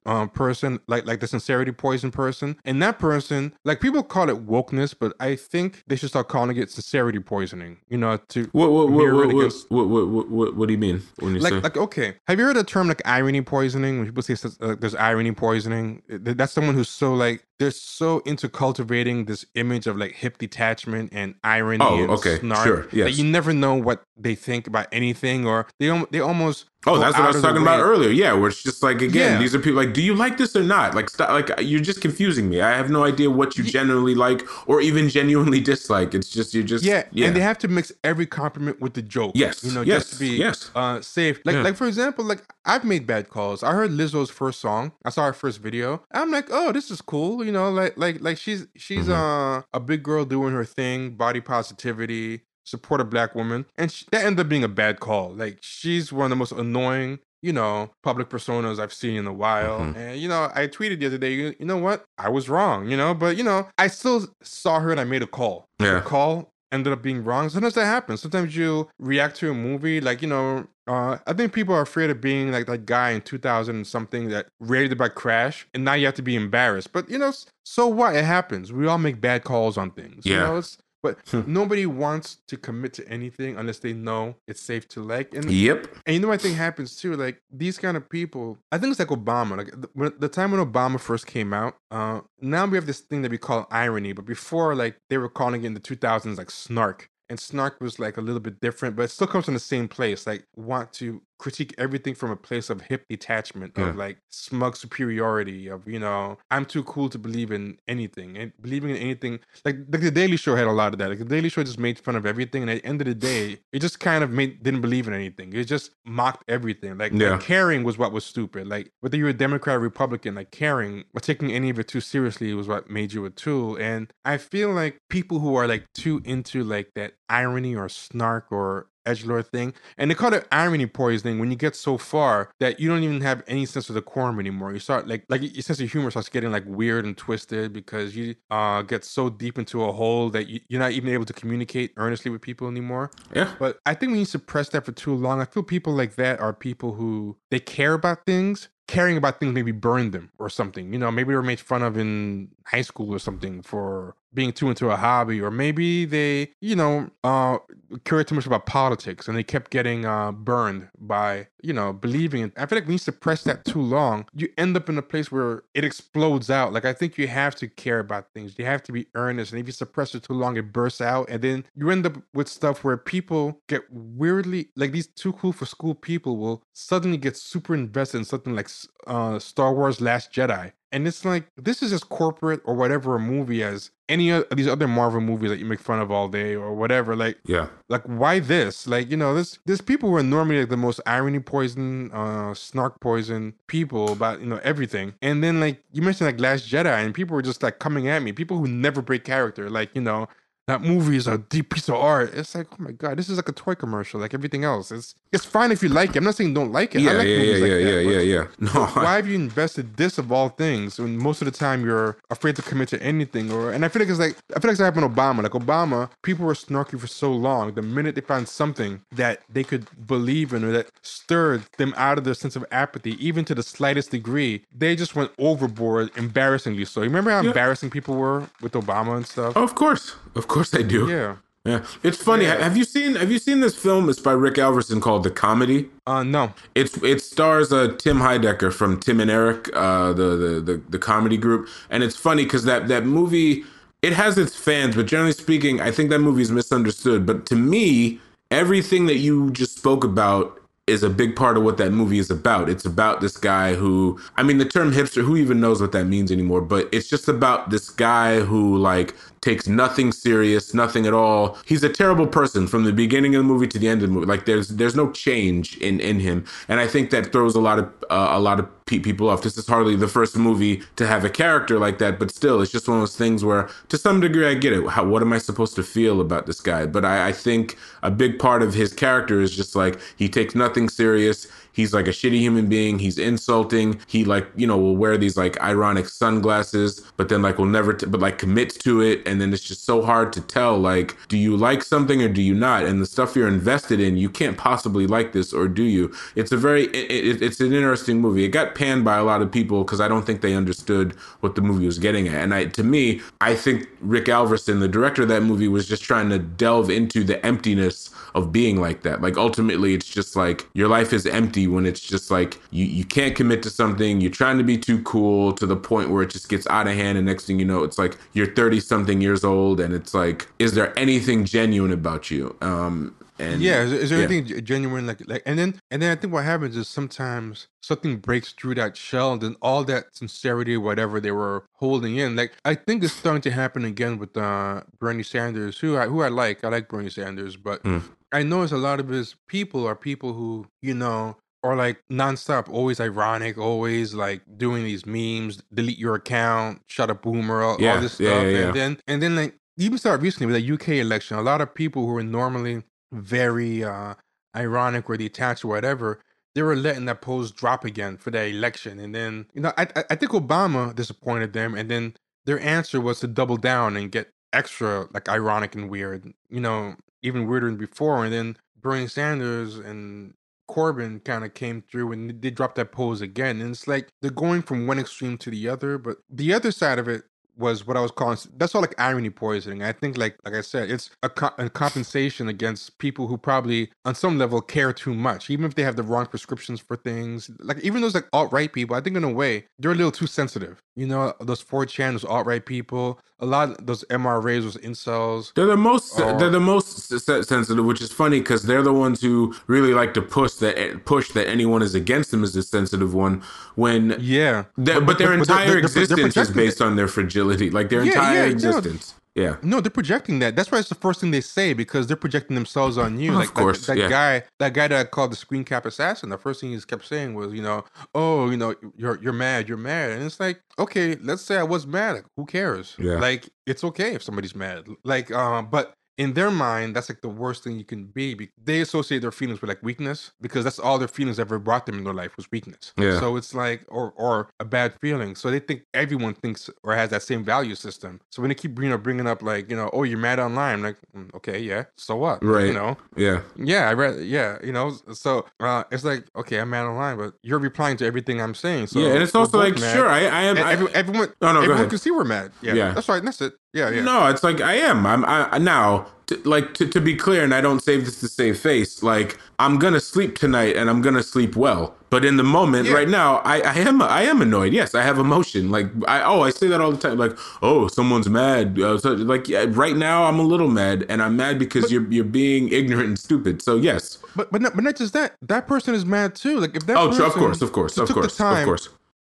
[0.07, 4.47] um, person, like like the sincerity poison person, and that person, like people call it
[4.47, 7.79] wokeness, but I think they should start calling it sincerity poisoning.
[7.89, 10.73] You know, to what what what what, what, against- what, what, what, what, what do
[10.73, 13.43] you mean when you like say like okay have you heard the term like irony
[13.43, 18.19] poisoning when people say uh, there's irony poisoning that's someone who's so like they're so
[18.21, 22.83] into cultivating this image of like hip detachment and irony Oh, and okay, snark sure,
[22.87, 23.19] that yes.
[23.19, 27.25] you never know what they think about anything or they they almost Oh, that's what
[27.25, 28.11] I was talking about earlier.
[28.11, 29.39] Yeah, where it's just like again, Yeah.
[29.39, 30.95] these are people like, do you like this or not?
[30.95, 31.31] Like, stop.
[31.31, 32.61] Like, you're just confusing me.
[32.61, 36.15] I have no idea what you genuinely like or even genuinely dislike.
[36.15, 37.27] It's just you're just Yeah, yeah.
[37.29, 39.33] and they have to mix every compliment with the joke.
[39.35, 40.71] Yes, you know, yes, just to be yes.
[40.75, 41.41] uh, safe.
[41.47, 43.63] Like, like for example, like I've made bad calls.
[43.63, 44.93] I heard Lizzo's first song.
[45.07, 46.03] I saw her first video.
[46.13, 47.43] I'm like, oh, this is cool.
[47.45, 49.13] You know, like like like she's she's Mm-hmm.
[49.13, 54.05] uh, a big girl doing her thing, body positivity, support a black woman, and sh-
[54.13, 55.33] that ended up being a bad call.
[55.35, 57.19] Like she's one of the most annoying.
[57.43, 59.81] You know, public personas I've seen in a while.
[59.81, 59.97] Mhm.
[59.97, 62.07] And, you know, I tweeted the other day, you, you know what?
[62.17, 65.21] I was wrong, you know, but, you know, I still saw her and I made
[65.23, 66.01] a call yeah.
[66.01, 67.49] call ended up being wrong.
[67.49, 68.21] Sometimes that happens.
[68.21, 70.67] Sometimes you react to a movie like you know.
[70.87, 74.29] Uh, I think people are afraid of being like that guy in 2000 and something
[74.29, 76.93] that rated about Crash, and now you have to be embarrassed.
[76.93, 77.33] But you know,
[77.65, 78.15] so what?
[78.15, 78.71] It happens.
[78.71, 80.27] We all make bad calls on things.
[80.27, 80.41] You Yeah.
[80.41, 85.03] know, it's, but nobody wants to commit to anything unless they know it's safe to
[85.03, 85.35] like.
[85.35, 85.87] And Yep.
[86.07, 87.15] and you know what I think happens too?
[87.15, 89.57] Like these kind of people, I think it's like Obama.
[89.61, 93.01] Like the, when, the time when Obama first came out, uh, now we have this
[93.01, 94.13] thing that we call irony.
[94.15, 97.11] But before, like they were calling it in the 2000s like snark.
[97.31, 99.89] And snark was like a little bit different, but it still comes from the same
[99.89, 100.27] place.
[100.27, 105.69] Like want to critique everything from a place of hip detachment, of like smug superiority,
[105.69, 109.41] of you know, I'm too cool to believe in anything and believing in anything.
[109.63, 111.11] Like, like the Daily Show had a lot of that.
[111.11, 113.15] Like the Daily Show just made fun of everything, and at the end of the
[113.15, 115.53] day, it just kind of made didn't believe in anything.
[115.53, 116.97] It just mocked everything.
[116.97, 117.33] Like, Yeah.
[117.33, 118.67] like caring was what was stupid.
[118.67, 122.01] Like whether you're a Democrat or Republican, like caring or taking any of it too
[122.01, 123.77] seriously was what made you a tool.
[123.77, 128.51] And I feel like people who are like too into like that irony or snark
[128.51, 132.81] or edgelord thing, and they call it irony poisoning when you get so far that
[132.81, 134.73] you don't even have any sense of decorum anymore.
[134.73, 138.17] You start like like your sense of humor starts getting like weird and twisted because
[138.17, 141.33] you uh get so deep into a hole that you, you're not even able to
[141.33, 143.11] communicate earnestly with people anymore.
[143.35, 143.55] Yeah.
[143.59, 146.41] But I think when you suppress that for too long, I feel people like that
[146.41, 148.69] are people who they care about things.
[148.87, 150.93] Caring about things maybe burned them or something.
[150.93, 154.53] You know, maybe they were made fun of in high school or something for being
[154.53, 157.59] too into a hobby, or maybe they, you know, uh,
[158.05, 162.43] cared too much about politics and they kept getting uh, burned by, you know, believing
[162.43, 162.53] in.
[162.57, 165.31] I feel like when you suppress that too long, you end up in a place
[165.31, 166.73] where it explodes out.
[166.73, 168.59] Like I think you have to care about things.
[168.59, 171.29] You have to be earnest, and if you suppress it too long, it bursts out,
[171.31, 175.53] and then you end up with stuff where people get weirdly like these too cool
[175.53, 178.69] for school people will suddenly get super invested in something like
[179.07, 180.73] uh, Star Wars: Last Jedi.
[180.93, 184.69] And it's like this is as corporate or whatever a movie as any of these
[184.69, 187.17] other Marvel movies that you make fun of all day or whatever.
[187.17, 187.67] Like Yeah.
[187.89, 191.01] like why this like you know this there's people who are normally like the most
[191.05, 196.27] irony poison uh snark poison people about you know everything and then like you mentioned
[196.31, 199.25] like last jedi and people were just like coming at me people who never break
[199.25, 200.29] character like you know
[200.67, 202.33] that movie is a deep piece of art.
[202.35, 204.91] It's like oh my god this is like a toy commercial like everything else.
[204.91, 206.17] It's it's fine if you like it.
[206.19, 207.03] I'm not saying don't like it.
[207.03, 208.47] Yeah, I like yeah, yeah, like yeah, that, yeah, yeah, yeah.
[208.59, 212.17] No, why have you invested this of all things when most of the time you're
[212.31, 214.75] afraid to commit to anything or and i feel like it's like i feel like
[214.75, 215.43] it's happened to obama.
[215.43, 217.75] Like obama people were snarky for so long.
[217.75, 222.17] The minute they found something that they could believe in or that stirred them out
[222.17, 226.85] of their sense of apathy even to the slightest degree they just went overboard embarrassingly
[226.87, 227.03] so.
[227.03, 229.57] You remember how embarrassing people were with obama and stuff?
[229.57, 231.07] Of course, of course I do.
[231.09, 232.45] yeah Yeah, it's funny.
[232.45, 232.63] Yeah.
[232.63, 234.09] Have you seen Have you seen this film?
[234.11, 235.89] It's by Rick Alverson called The Comedy.
[236.07, 240.61] uh no It's it stars uh, Tim Heidecker from Tim and Eric, uh, the, the
[240.61, 243.65] the the comedy group, and it's funny because that that movie
[244.03, 247.27] it has its fans, but generally speaking, I think that movie is misunderstood.
[247.27, 251.79] But to me, everything that you just spoke about is a big part of what
[251.79, 252.69] that movie is about.
[252.69, 256.07] It's about this guy who, I mean, the term hipster, who even knows what that
[256.07, 256.61] means anymore?
[256.61, 259.15] But it's just about this guy who like
[259.45, 261.59] takes nothing serious, nothing at all.
[261.67, 264.15] He's a terrible person from the beginning of the movie to the end of the
[264.15, 264.27] movie.
[264.27, 267.79] Like there's there's no change in in him, and I think that throws a lot
[267.79, 269.43] of uh, a lot of pe- people off.
[269.43, 272.73] This is hardly the first movie to have a character like that, but still, it's
[272.73, 274.87] just one of those things where, to some degree, I get it.
[274.89, 276.87] How, what am I supposed to feel about this guy?
[276.87, 280.55] But I, I think a big part of his character is just like he takes
[280.55, 281.47] nothing serious.
[281.75, 282.99] He's like a shitty human being.
[282.99, 284.01] He's insulting.
[284.07, 287.93] He like you know will wear these like ironic sunglasses, but then like will never,
[287.93, 290.79] t- but like commits to it, and then it's just so hard to tell.
[290.79, 292.85] Like, do you like something or do you not?
[292.85, 296.15] And the stuff you're invested in, you can't possibly like this, or do you?
[296.37, 298.45] It's a very, it, it, it's an interesting movie.
[298.45, 301.57] It got panned by a lot of people because I don't think they understood what
[301.57, 302.37] the movie was getting at.
[302.37, 306.03] And I, to me, I think Rick Alverson, the director of that movie, was just
[306.03, 309.21] trying to delve into the emptiness of being like that.
[309.23, 313.05] Like ultimately, it's just like your life is empty when it's just like you you
[313.05, 314.21] can't commit to something.
[314.21, 316.95] You're trying to be too cool to the point where it just gets out of
[316.95, 320.15] hand, and next thing you know, it's like you're 30 something years old, and it's
[320.15, 322.57] like, is there anything genuine about you?
[322.61, 324.27] Um, and Yeah, is, is there yeah.
[324.27, 327.67] anything ge- genuine like like and then and then I think what happens is sometimes
[327.83, 332.37] something breaks through that shell and then all that sincerity, whatever they were holding in,
[332.37, 336.23] like I think it's starting to happen again with uh Bernie Sanders, who I who
[336.23, 336.63] I like.
[336.65, 337.99] I like Bernie Sanders, but Hmm.
[338.35, 342.69] I notice a lot of his people are people who, you know, are like nonstop,
[342.69, 348.01] always ironic, always like doing these memes, delete your account, shut up boomer, all, all
[348.01, 348.27] this stuff.
[348.27, 348.67] yeah, yeah.
[348.67, 351.75] And then and then like even start recently with the UK election, a lot of
[351.75, 352.83] people who are normally
[353.13, 354.15] very uh
[354.57, 356.21] ironic or detached or whatever,
[356.55, 358.99] they were letting that pose drop again for that election.
[358.99, 362.15] And then, you know, I, I think Obama disappointed them and then
[362.47, 366.97] their answer was to double down and get extra like ironic and weird, you know,
[367.23, 368.25] even weirder than before.
[368.25, 370.35] And then Bernie Sanders and
[370.71, 373.61] Corbyn kind of came through and they dropped that pose again.
[373.61, 376.99] And it's like they're going from one extreme to the other, but the other side
[376.99, 377.25] of it
[377.57, 379.83] was what I was calling that's all like irony poisoning.
[379.83, 383.91] I think like like I said, it's a, co- a compensation against people who probably
[384.05, 387.51] on some level care too much, even if they have the wrong prescriptions for things.
[387.61, 390.13] Like even those like alt right people, I think in a way they're a little
[390.13, 390.81] too sensitive.
[390.97, 395.53] You know, those 4chan, those alt-right people, a lot of those MRAs, those incels.
[395.55, 398.93] They're the most Or- they're uh, the most sensitive, which is funny because they're the
[398.93, 402.53] ones who really like to push that eh, push that anyone is against them is
[402.55, 403.43] the sensitive one.
[403.75, 404.65] When Yeah.
[404.77, 408.05] their- but, their they're- entire they're- they're existence is based on their fragility, like their
[408.05, 409.15] Yeah, entire yeah, existence.
[409.35, 410.55] Yeah, No, they're projecting that.
[410.55, 413.31] That's why it's the first thing they say because they're projecting themselves on you.
[413.33, 414.09] Of like that- course, that, yeah.
[414.09, 416.29] guy, that guy that I called the screen cap assassin.
[416.29, 419.69] The first thing he kept saying was, you know, oh, you know, you're you're mad,
[419.69, 422.13] you're mad, and it's like, okay, let's say I was mad.
[422.15, 422.95] Like, who cares?
[422.99, 423.15] Yeah.
[423.19, 424.87] Like, it's okay if somebody's mad.
[425.03, 428.51] Like, um, but in their mind, that's like the worst thing you can be.
[428.63, 431.99] They associate their feelings with like weakness because that's all their feelings ever brought them
[431.99, 432.93] in their life was weakness.
[432.97, 433.19] Yeah.
[433.19, 435.35] So it's like, or or a bad feeling.
[435.35, 438.21] So they think everyone thinks or has that same value system.
[438.31, 440.75] So when they keep you know bringing up like you know, oh you're mad online,
[440.77, 442.45] I'm like "Mm, okay, yeah, so what?
[442.45, 442.67] Right.
[442.67, 444.97] You know, yeah, yeah, I read, yeah, you know.
[445.13, 448.87] So uh, it's like okay, I'm mad online, but you're replying to everything I'm saying.
[448.89, 449.15] So yeah.
[449.15, 449.95] And it's also like, mad.
[449.95, 450.59] sure, I, I am.
[450.59, 452.53] I- every, everyone, Oh, no, everyone can see we're mad.
[452.63, 452.93] Yeah, Yeah.
[452.93, 453.23] that's right.
[453.23, 453.55] That's it.
[453.75, 454.03] Yeah, yeah.
[454.03, 455.05] No, it's like I am.
[455.05, 456.07] I'm I, now.
[456.29, 459.03] To, like to, to be clear, and I don't say this to save face.
[459.03, 461.95] Like I'm gonna sleep tonight, and I'm gonna sleep well.
[462.09, 462.95] But in the moment, Yeah.
[462.95, 464.73] right now, I, I am I am annoyed.
[464.73, 465.71] Yes, I have emotion.
[465.71, 467.19] Like I oh I say that all the time.
[467.19, 468.81] Like oh someone's mad.
[468.81, 472.11] Uh, so, like yeah, right now I'm a little mad, and I'm mad because you're
[472.11, 473.61] you're being ignorant and stupid.
[473.61, 474.17] So yes.
[474.35, 475.35] But but not, but not just that.
[475.43, 476.59] That person is mad too.
[476.59, 478.89] Like if that Oh, person of course, of course, of course, of course.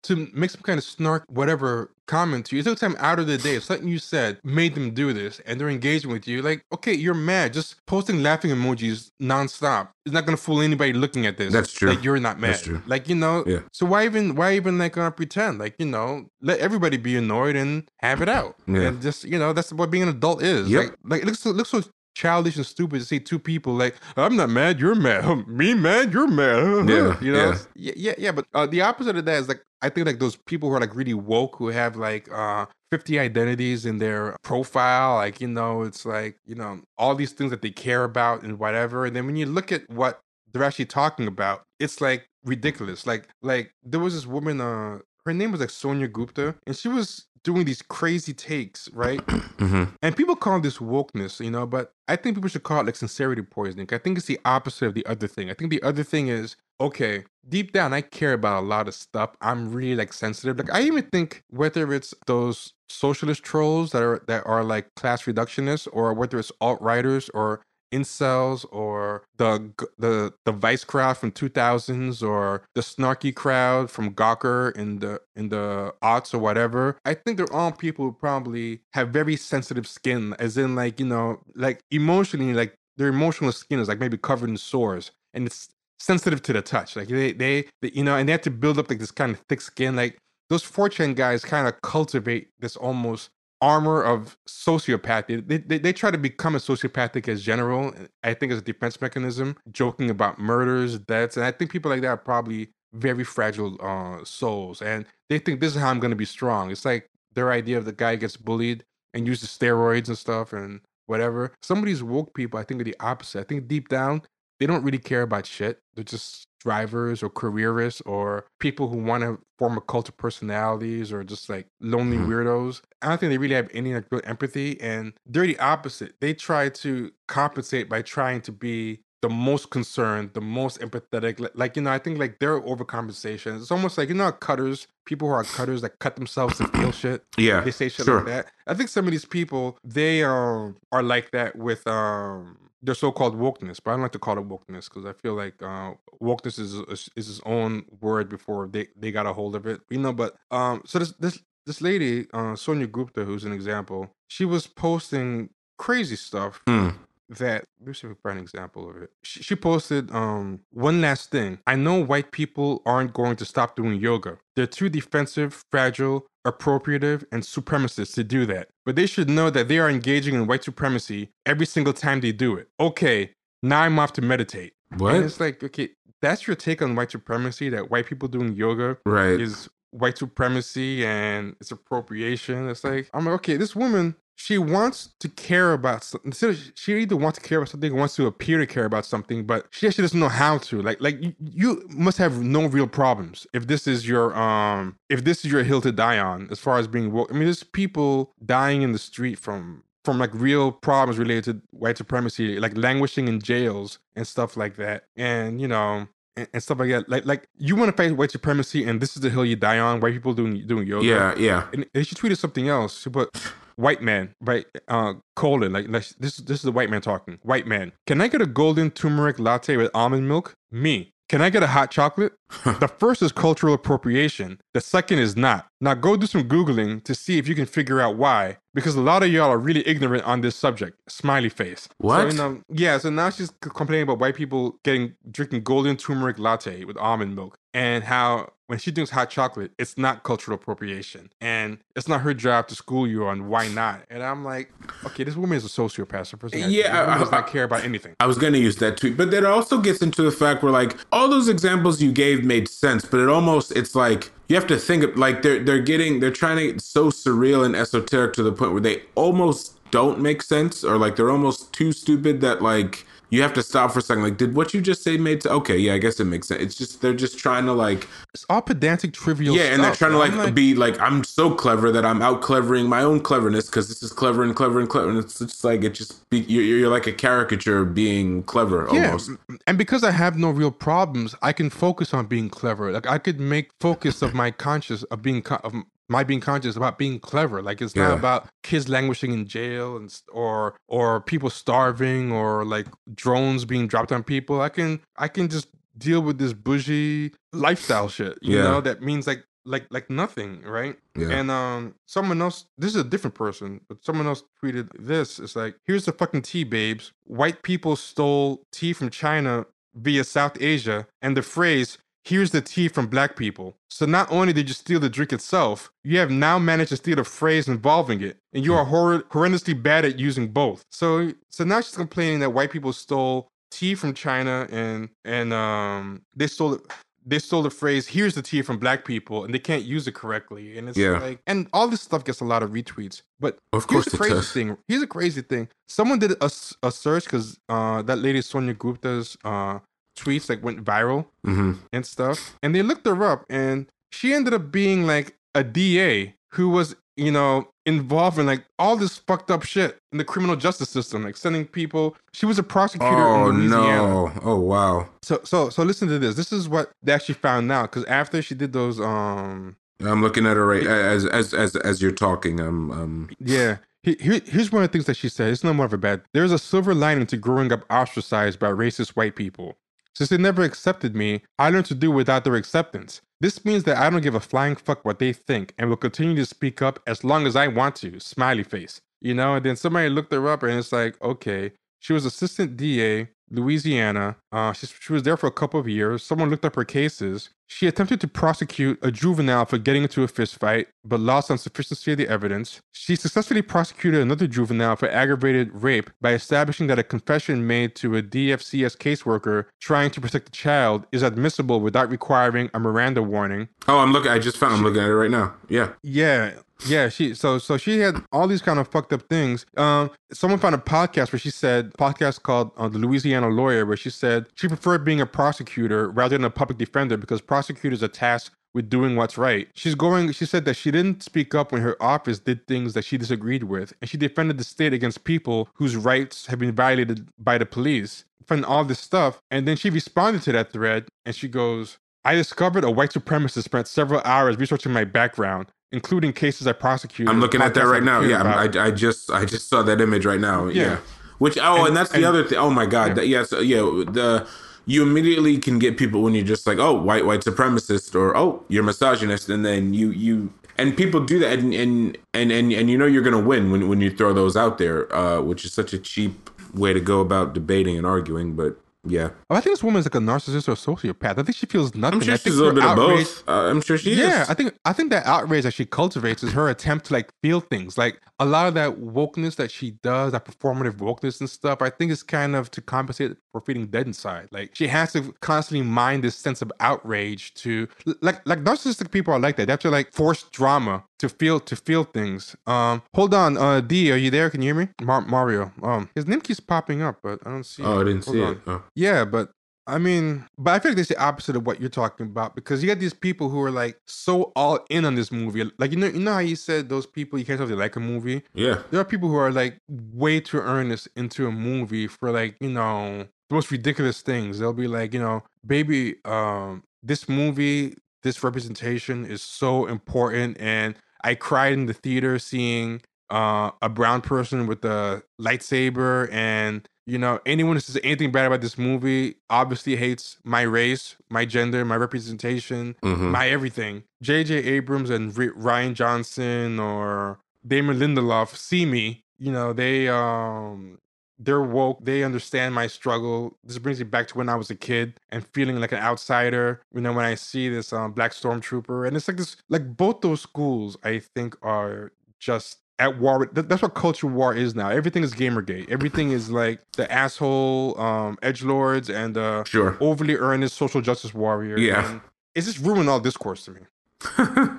[0.05, 2.61] To make some kind of snark, whatever comment to you.
[2.61, 3.57] It took time out of the day.
[3.57, 6.93] If something you said made them do this and they're engaging with you, like, okay,
[6.93, 7.53] you're mad.
[7.55, 11.53] Just posting laughing emojis nonstop is not gonna fool anybody looking at this.
[11.53, 11.91] That's true.
[11.91, 12.51] Like you're not mad.
[12.51, 12.83] That's true.
[12.87, 13.61] Like, you know, Yeah.
[13.73, 15.59] so why even why even like uh, pretend?
[15.59, 18.57] Like, you know, let everybody be annoyed and have it out.
[18.67, 18.83] Yeah.
[18.83, 20.69] And just, you know, that's what being an adult is.
[20.69, 20.83] Yep.
[20.85, 21.83] Like, like it looks so, it looks so
[22.15, 25.47] childish and stupid to see two people like I'm not mad, you're mad.
[25.49, 26.89] Me mad, you're mad.
[26.89, 27.93] Yeah, you know, yeah.
[27.97, 28.33] yeah, yeah.
[28.33, 30.81] But uh, the opposite of that is like I think like those people who are
[30.81, 35.17] like really woke who have like uh 50 identities in their profile.
[35.17, 38.57] Like, you know, it's like, you know, all these things that they care about and
[38.57, 39.05] whatever.
[39.05, 40.21] And then when you look at what
[40.53, 43.05] they're actually talking about, it's like ridiculous.
[43.05, 46.87] Like, like there was this woman, uh, her name was like Sonia Gupta, and she
[46.87, 49.21] was doing these crazy takes, right?
[49.59, 52.87] hmm And people call this wokeness, you know, but I think people should call it
[52.87, 53.89] like sincerity poisoning.
[53.93, 55.51] I think it's the opposite of the other thing.
[55.51, 58.95] I think the other thing is, okay, deep down, I care about a lot of
[58.95, 59.37] stuff.
[59.41, 60.59] I'm really like sensitive.
[60.59, 65.23] Like I even think whether it's those socialist trolls that are that are like class
[65.25, 67.61] reductionists, or whether it's alt writers or
[67.95, 74.77] incels or the the the vice crowd from 2000s or the snarky crowd from Gawker
[74.77, 76.99] in the in the aughts or whatever.
[77.05, 81.07] I think they're all people who probably have very sensitive skin as in like you
[81.07, 85.69] know like emotionally like their emotional skin is like maybe covered in sores and it's
[85.99, 86.97] sensitive to the touch.
[86.97, 89.33] Like they they, they you know and they have to build up like this kind
[89.33, 89.97] of thick skin.
[89.97, 90.19] Like
[90.51, 93.31] those 4chan guys kind of cultivate this almost
[93.65, 95.47] armor of sociopathy.
[95.49, 99.01] They, they, they try to become as sociopathic as general, I think, as a defense
[99.01, 101.39] mechanism, joking about murders, deaths.
[101.39, 104.83] And I think people like that are probably very fragile uh, souls.
[104.83, 106.71] And they think this is how I'm going to be strong.
[106.71, 108.85] It's like their idea of the guy gets bullied
[109.15, 111.53] and uses steroids and stuff and whatever.
[111.63, 113.41] Some of these woke people, I think, are the opposite.
[113.41, 114.23] I think deep down,
[114.61, 115.81] they don't really care about shit.
[115.95, 121.13] They're just drivers or careerists or people who want to form a cult of personalities
[121.13, 122.27] or just like lonely Mhm.
[122.27, 122.81] weirdos.
[123.03, 126.15] I don't think they really have any like real empathy and they're the opposite.
[126.21, 131.41] They try to compensate by trying to be the most concerned, the most empathetic.
[131.41, 133.57] Like, like you know, I think like their overcompensation.
[133.61, 136.93] It's almost like you know cutters, people who are cutters that cut themselves to feel
[136.93, 137.61] shit Yeah.
[137.61, 138.17] they say shit sure.
[138.19, 138.47] like that.
[138.67, 143.37] I think some of these people they um are like that with um their so-called
[143.37, 146.59] wokeness, but I don't like to call it wokeness because I feel like uh, wokeness
[146.59, 149.81] is, is is its own word before they they got a hold of it.
[149.91, 154.11] You know, but um so this this this lady uh Sonia Gupta, who's an example,
[154.29, 156.91] she was posting crazy stuff Hmm.
[157.31, 159.11] that let me see if can find an example of it.
[159.23, 161.59] She, she posted um one last thing.
[161.67, 164.39] I know white people aren't going to stop doing yoga.
[164.57, 168.69] They're too defensive, fragile, appropriative, and supremacist to do that.
[168.85, 172.33] But they should know that they are engaging in white supremacy every single time they
[172.33, 172.69] do it.
[172.79, 173.33] Okay,
[173.63, 174.75] now I'm off to meditate.
[174.97, 175.15] What?
[175.15, 175.91] And it's like, okay,
[176.23, 179.41] that's your take on white supremacy, that white people doing yoga Right.
[179.41, 182.69] is white supremacy and it's appropriation.
[182.69, 186.33] It's like I'm like, okay, this woman, she wants to care about something.
[186.75, 189.47] She either wants to care about something or wants to appear to care about something,
[189.47, 190.83] but she actually doesn't know how to.
[190.83, 195.25] Like, like you, you must have no real problems if this is your um if
[195.25, 197.31] this is your hill to die on as far as being woke.
[197.31, 201.63] I mean, there's people dying in the street from from like real problems related to
[201.71, 205.05] white supremacy, like languishing in jails and stuff like that.
[205.17, 207.09] And you know, and, stuff like that.
[207.09, 209.79] Like like you want to fight white supremacy, and this is the hill you die
[209.79, 210.01] on.
[210.01, 211.07] White people doing doing yoga.
[211.07, 211.69] Yeah, yeah.
[211.73, 213.01] And, and she tweeted something else.
[213.01, 213.31] She put
[213.77, 214.67] white man, right?
[214.89, 216.39] Uh, colon like, like this.
[216.39, 217.39] This is the white man talking.
[217.43, 220.55] White man, can I get a golden turmeric latte with almond milk?
[220.71, 221.13] Me.
[221.29, 222.33] Can I get a hot chocolate?
[222.65, 224.61] the first is cultural appropriation.
[224.75, 225.67] The second is not.
[225.85, 228.57] Now go do some Googling to see if you can figure out why.
[228.73, 230.99] Because a lot of y'all are really ignorant on this subject.
[231.11, 231.91] Smiley face.
[231.99, 232.23] What?
[232.23, 236.39] So, you know, yeah, so now she's complaining about white people getting drinking golden turmeric
[236.39, 241.29] latte with almond milk and how when she drinks hot chocolate, it's not cultural appropriation.
[241.41, 244.05] And it's not her job to school you on why not.
[244.09, 244.73] And I'm like,
[245.05, 246.29] okay, this woman is a sociopath.
[246.29, 248.15] So first thing I- Yeah, I- does not care about anything.
[248.21, 250.73] I was going to use that tweet, but that also gets into the fact where
[250.73, 254.67] like all those examples you gave made sense, but it almost it's like you have
[254.67, 258.35] to think of like they're they're getting they're trying to get so surreal and esoteric
[258.35, 262.41] to the point where they almost don't make sense or like they're almost too stupid
[262.41, 264.23] that like you have to stop for a second.
[264.23, 265.53] Like, did what you just say made sense?
[265.53, 266.63] Okay, yeah, I guess it makes sense.
[266.63, 270.13] It's just they're just trying to like It's all pedantic, trivial yeah, and they're trying
[270.13, 273.67] to I'm like, be like I'm so clever that I'm out clevering my own cleverness
[273.67, 275.11] because this is clever and clever and clever.
[275.11, 278.89] And it's just like it just be, you're, you're like a caricature of being clever
[278.89, 279.31] almost.
[279.31, 282.93] Yeah, and because I have no real problems, I can focus on being clever.
[282.93, 285.75] Like I could make focus of my conscious of being co- of
[286.09, 287.63] my being conscious about being clever.
[287.63, 292.87] Like it's not about kids languishing in jail and or or people starving or like
[293.15, 294.61] drones being dropped on people.
[294.61, 298.39] I can I can just deal with this bougie lifestyle shit.
[298.43, 298.63] You Yeah.
[298.65, 300.97] know that means like like like nothing, right?
[301.17, 301.31] Yeah.
[301.31, 302.67] And um, someone else.
[302.77, 305.39] This is a different person, but someone else tweeted this.
[305.39, 307.13] It's like, here's the fucking tea, babes.
[307.25, 312.89] White people stole tea from China via South Asia, and the phrase "here's the tea
[312.89, 316.59] from black people." So not only did you steal the drink itself, you have now
[316.59, 320.49] managed to steal the phrase involving it, and you are hor- horrendously bad at using
[320.49, 320.83] both.
[320.91, 326.23] So so now she's complaining that white people stole tea from China and and um
[326.37, 326.83] they stole it
[327.27, 330.15] they stole the phrase here's the tea from black people and they can't use it
[330.15, 331.19] correctly and it's Yeah.
[331.19, 334.17] like and all this stuff gets a lot of retweets but Of here's course the
[334.19, 334.53] crazy does.
[334.53, 336.51] thing here's a crazy thing someone did a,
[336.85, 339.79] a search because uh that lady sonia gupta's uh
[340.17, 344.55] tweets like went viral hmm and stuff and they looked her up and she ended
[344.55, 349.51] up being like a da who was you know involved in like all this fucked
[349.51, 353.51] up shit in the criminal justice system like sending people she was a prosecutor Oh
[353.51, 354.33] no!
[354.43, 355.09] Oh wow!
[355.23, 356.35] so so so listen to this.
[356.35, 360.47] This is what they actually found out because after she did those um I'm looking
[360.47, 362.61] at her right as as as as you're talking.
[362.61, 363.31] Um um.
[363.39, 363.79] yeah.
[364.03, 365.51] Here, here's one of the things that she said.
[365.51, 366.21] It's not more of a bad.
[366.35, 369.79] There's a silver lining to growing up ostracized by racist white people.
[370.15, 373.21] Since they never accepted me, I learned to do without their acceptance.
[373.41, 376.37] This means that I don't give a flying fuck what they think and will continue
[376.37, 378.21] to speak up as long as I want to.
[378.21, 379.01] Smiley face.
[379.21, 382.77] You know, and then somebody looked her up and it's like, okay, she was assistant
[382.77, 384.37] DA, Louisiana.
[384.53, 386.23] Uh, she, she was there for a couple of years.
[386.23, 387.51] Someone looked up her cases.
[387.67, 391.59] She attempted to prosecute a juvenile for getting into a fist fight, but lost on
[391.59, 392.81] sufficiency of the evidence.
[392.93, 398.17] She successfully prosecuted another juvenile for aggravated rape by establishing that a confession made to
[398.17, 403.69] a DFCS caseworker trying to protect the child is admissible without requiring a Miranda warning.
[403.89, 404.31] Oh, I'm looking.
[404.31, 404.75] I just found.
[404.75, 405.55] I'm looking at it right now.
[405.69, 405.95] Yeah.
[406.03, 406.53] Yeah,
[406.87, 407.09] yeah.
[407.09, 409.67] She so so she had all these kind of fucked up things.
[409.77, 413.97] Um, someone found a podcast where she said podcast called uh, the Louisiana Lawyer, where
[413.97, 418.09] she said she preferred being a prosecutor rather than a public defender because prosecutors are
[418.09, 419.69] tasked with doing what's right.
[419.75, 420.33] She's going.
[420.33, 423.65] She said that she didn't speak up when her office did things that she disagreed
[423.65, 427.67] with, and she defended the state against people whose rights have been violated by the
[427.67, 428.25] police.
[428.45, 431.97] From all this stuff, and then she responded to that thread, and she goes.
[432.27, 437.29] I discovered a white supremacist spent several hours researching my background, including cases I prosecuted.
[437.33, 438.21] I'm looking at that right now.
[438.21, 440.67] Yeah, I, I just I just saw that image right now.
[440.67, 440.83] Yeah.
[440.83, 440.97] Yeah.
[441.39, 442.59] Which oh, and, And- that's the and- other thing.
[442.59, 443.15] Oh my god.
[443.17, 443.53] That, yes.
[443.53, 443.79] Yeah.
[444.19, 444.47] The
[444.87, 448.63] you immediately can get people when you're just like, oh, white white supremacist, or oh,
[448.69, 452.91] you're misogynist, and then you you and people do that, and and and and, and
[452.91, 455.73] you know you're gonna win when when you throw those out there, uh, which is
[455.73, 458.55] such a cheap way to go about debating and arguing.
[458.55, 461.39] But yeah, Oh, I think this woman is like a narcissist or a sociopath.
[461.39, 462.21] I think she feels nothing.
[462.21, 463.45] I'm sure I she's a little bit of both.
[463.49, 464.21] Uh, I'm sure she yeah, is.
[464.21, 467.31] Yeah, I think I think that outrage that she cultivates is her attempt to like
[467.43, 467.99] feel things.
[467.99, 471.91] Like a lot of that wokeness that she does, that performative wokeness and stuff, I
[471.91, 474.49] think is kind of to compensate for feeling dead inside.
[474.53, 477.89] Like she has to constantly mind this sense of outrage to
[478.23, 479.67] like like narcissistic people are like that.
[479.67, 482.57] They have to like force drama to feel to feel things.
[482.67, 484.51] Um hold on, uh D, are you there?
[484.51, 484.89] Can you hear me?
[485.03, 485.73] Mar- Mario.
[485.83, 488.43] Um his name keeps popping up, but I don't see oh, I didn't Hold see
[488.43, 488.53] on.
[488.53, 488.59] it.
[488.67, 488.83] Oh.
[488.95, 489.51] yeah, but
[489.87, 492.83] I mean, but I feel like that's the opposite of what you're talking about because
[492.83, 495.71] you got these people who are like so all in on this movie.
[495.77, 497.77] Like you know, you know how you said those people you can't tell if they
[497.77, 498.43] like a movie.
[498.55, 498.79] Yeah.
[498.91, 502.71] There are people who are like way too earnest into a movie for like you
[502.71, 504.59] know the most ridiculous things.
[504.59, 510.95] They'll be like, you know, baby, um, this movie, this representation is so important, and
[511.25, 513.01] I cried in the theater seeing
[513.31, 518.47] uh, a brown person with a lightsaber, and you know anyone who says anything bad
[518.47, 523.31] about this movie obviously hates my race, my gender, my representation, Mhm.
[523.31, 524.05] my everything.
[524.23, 524.55] J.J.
[524.57, 529.25] Abrams and R- Rian Johnson or Damon Lindelof see me.
[529.39, 530.99] You know they um
[531.39, 532.05] they're woke.
[532.05, 533.57] They understand my struggle.
[533.65, 536.83] This brings me back to when I was a kid and feeling like an outsider.
[536.95, 540.21] You know, when I see this um, black stormtrooper, and it's like this, like both
[540.21, 543.41] those schools, I think are just at war.
[543.41, 544.89] With, that's what culture war is now.
[544.91, 545.91] Everything is Gamergate.
[545.91, 549.97] Everything is like the asshole um, edge lords and the Sure.
[550.01, 551.77] overly earnest social justice warrior.
[551.79, 552.09] Yeah.
[552.13, 552.21] and
[552.55, 553.81] it's just ruined all discourse to me.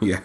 [0.08, 0.22] yeah.